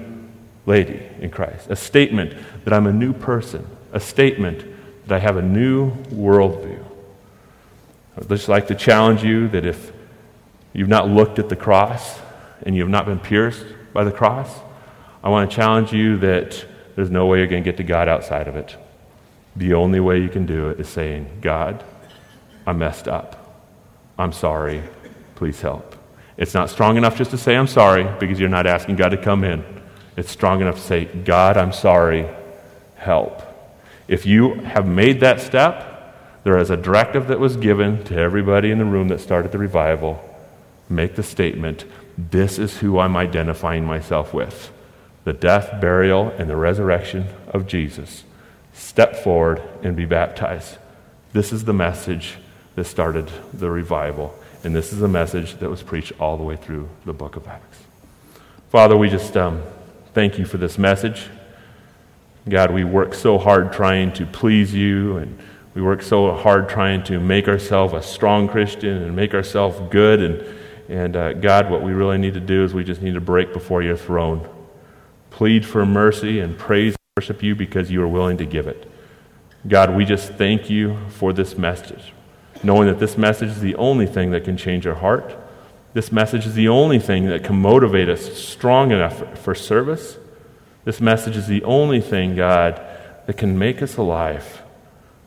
lady 0.66 1.02
in 1.20 1.30
Christ, 1.30 1.68
a 1.70 1.76
statement 1.76 2.34
that 2.64 2.74
I'm 2.74 2.88
a 2.88 2.94
new 2.94 3.14
person, 3.14 3.66
a 3.92 4.00
statement 4.00 4.66
that 5.08 5.16
I 5.16 5.20
have 5.20 5.38
a 5.38 5.42
new 5.42 5.92
worldview. 6.06 6.84
I'd 8.18 8.30
just 8.30 8.48
like 8.48 8.68
to 8.68 8.76
challenge 8.76 9.24
you 9.24 9.48
that 9.50 9.66
if 9.66 9.92
you've 10.74 10.90
not 10.90 11.08
looked 11.08 11.40
at 11.40 11.50
the 11.50 11.56
cross 11.56 12.20
and 12.64 12.76
you 12.76 12.82
have 12.82 12.90
not 12.90 13.06
been 13.06 13.20
pierced 13.20 13.66
by 13.94 14.04
the 14.04 14.12
cross, 14.12 14.60
I 15.24 15.30
want 15.30 15.50
to 15.50 15.56
challenge 15.56 15.94
you 15.94 16.18
that 16.18 16.66
there's 16.96 17.10
no 17.10 17.26
way 17.26 17.40
you're 17.40 17.48
going 17.48 17.64
to 17.64 17.70
get 17.70 17.78
to 17.78 17.84
God 17.84 18.08
outside 18.08 18.48
of 18.48 18.56
it. 18.56 18.76
The 19.56 19.74
only 19.74 20.00
way 20.00 20.22
you 20.22 20.30
can 20.30 20.46
do 20.46 20.70
it 20.70 20.80
is 20.80 20.88
saying, 20.88 21.40
God, 21.42 21.84
I 22.66 22.74
messed 22.74 23.08
up. 23.08 23.38
I'm 24.18 24.32
sorry. 24.32 24.84
Please 25.36 25.62
help. 25.62 25.96
It's 26.38 26.54
not 26.54 26.70
strong 26.70 26.98
enough 26.98 27.18
just 27.18 27.32
to 27.32 27.38
say, 27.38 27.56
I'm 27.56 27.68
sorry, 27.68 28.08
because 28.20 28.40
you're 28.40 28.50
not 28.50 28.68
asking 28.68 28.96
God 28.96 29.10
to 29.10 29.18
come 29.18 29.44
in. 29.44 29.64
It's 30.16 30.32
strong 30.32 30.62
enough 30.62 30.76
to 30.76 30.82
say, 30.82 31.06
God, 31.06 31.58
I'm 31.58 31.74
sorry. 31.74 32.28
Help. 32.96 33.42
If 34.08 34.26
you 34.26 34.56
have 34.56 34.88
made 34.88 35.20
that 35.22 35.42
step, 35.42 35.88
there 36.44 36.58
is 36.58 36.70
a 36.70 36.78
directive 36.78 37.28
that 37.28 37.40
was 37.40 37.58
given 37.58 38.04
to 38.06 38.18
everybody 38.18 38.72
in 38.72 38.78
the 38.78 38.86
room 38.86 39.10
that 39.10 39.22
started 39.22 39.52
the 39.52 39.58
revival. 39.58 40.24
Make 40.90 41.16
the 41.16 41.24
statement 41.24 41.86
this 42.18 42.60
is 42.60 42.78
who 42.78 43.00
I'm 43.00 43.16
identifying 43.16 43.86
myself 43.86 44.34
with 44.34 44.72
the 45.24 45.34
death, 45.34 45.80
burial, 45.80 46.30
and 46.38 46.50
the 46.50 46.56
resurrection 46.56 47.28
of 47.48 47.68
Jesus. 47.68 48.24
Step 48.74 49.16
forward 49.16 49.62
and 49.84 49.96
be 49.96 50.06
baptized. 50.06 50.78
This 51.34 51.54
is 51.54 51.66
the 51.66 51.74
message 51.74 52.38
that 52.76 52.86
started 52.86 53.32
the 53.54 53.70
revival, 53.70 54.34
and 54.64 54.76
this 54.76 54.92
is 54.92 55.00
the 55.00 55.08
message 55.08 55.56
that 55.60 55.70
was 55.70 55.84
preached 55.84 56.14
all 56.20 56.38
the 56.38 56.44
way 56.44 56.56
through 56.56 56.90
the 57.06 57.14
book 57.14 57.36
of 57.36 57.48
Acts. 57.48 57.80
Father, 58.70 58.96
we 58.96 59.10
just 59.10 59.36
um, 59.36 59.62
thank 60.14 60.40
you 60.40 60.46
for 60.46 60.58
this 60.58 60.78
message. 60.78 61.28
God, 62.50 62.72
we 62.72 62.84
work 62.84 63.14
so 63.14 63.38
hard 63.38 63.72
trying 63.72 64.14
to 64.14 64.26
please 64.26 64.74
you, 64.74 65.18
and 65.18 65.38
we 65.74 65.82
work 65.82 66.02
so 66.02 66.34
hard 66.36 66.70
trying 66.70 67.04
to 67.04 67.20
make 67.20 67.48
ourselves 67.48 67.94
a 67.94 68.02
strong 68.02 68.48
Christian 68.48 69.04
and 69.04 69.16
make 69.16 69.34
ourselves 69.34 69.80
good. 69.92 70.22
And, 70.22 70.44
and 70.90 71.16
uh, 71.16 71.34
God, 71.34 71.70
what 71.70 71.84
we 71.84 71.94
really 71.94 72.18
need 72.18 72.34
to 72.34 72.40
do 72.40 72.64
is 72.64 72.74
we 72.74 72.84
just 72.84 73.02
need 73.02 73.14
to 73.14 73.22
break 73.22 73.54
before 73.54 73.84
your 73.84 73.96
throne, 73.96 74.48
plead 75.32 75.66
for 75.66 75.84
mercy, 75.86 76.40
and 76.40 76.58
praise 76.58 76.94
and 76.94 77.22
worship 77.24 77.42
you 77.42 77.56
because 77.56 77.90
you 77.90 78.04
are 78.04 78.08
willing 78.08 78.38
to 78.38 78.46
give 78.46 78.68
it. 78.68 78.90
God, 79.68 79.96
we 79.96 80.06
just 80.06 80.34
thank 80.34 80.70
you 80.70 80.98
for 81.10 81.34
this 81.34 81.58
message, 81.58 82.14
knowing 82.62 82.88
that 82.88 83.00
this 83.00 83.18
message 83.18 83.50
is 83.50 83.62
the 83.62 83.76
only 83.76 84.06
thing 84.06 84.30
that 84.32 84.44
can 84.44 84.58
change 84.58 84.86
our 84.86 84.96
heart. 84.96 85.36
This 85.94 86.12
message 86.12 86.46
is 86.46 86.54
the 86.54 86.68
only 86.68 87.00
thing 87.00 87.26
that 87.26 87.44
can 87.44 87.60
motivate 87.60 88.08
us 88.08 88.38
strong 88.38 88.92
enough 88.92 89.40
for 89.40 89.56
service 89.56 90.18
this 90.84 91.00
message 91.00 91.38
is 91.38 91.48
the 91.48 91.64
only 91.64 92.02
thing, 92.02 92.36
God, 92.36 92.82
that 93.28 93.38
can 93.38 93.58
make 93.58 93.82
us 93.82 93.98
alive. 93.98 94.64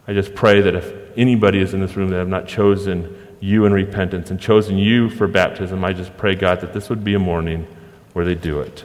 I 0.07 0.13
just 0.13 0.35
pray 0.35 0.61
that 0.61 0.75
if 0.75 0.93
anybody 1.17 1.61
is 1.61 1.75
in 1.75 1.81
this 1.81 1.97
room 1.97 2.11
that 2.11 2.17
have 2.17 2.29
not 2.29 2.49
chosen 2.49 3.17
you 3.41 3.65
in 3.65 3.73
repentance 3.73 4.31
and 4.31 4.41
chosen 4.41 4.79
you 4.79 5.09
for 5.09 5.29
baptism, 5.29 5.85
I 5.85 5.93
just 5.93 6.17
pray, 6.17 6.35
God, 6.35 6.61
that 6.61 6.73
this 6.73 6.91
would 6.91 7.05
be 7.05 7.15
a 7.15 7.21
morning 7.21 7.69
where 8.15 8.25
they 8.25 8.35
do 8.35 8.61
it. 8.61 8.85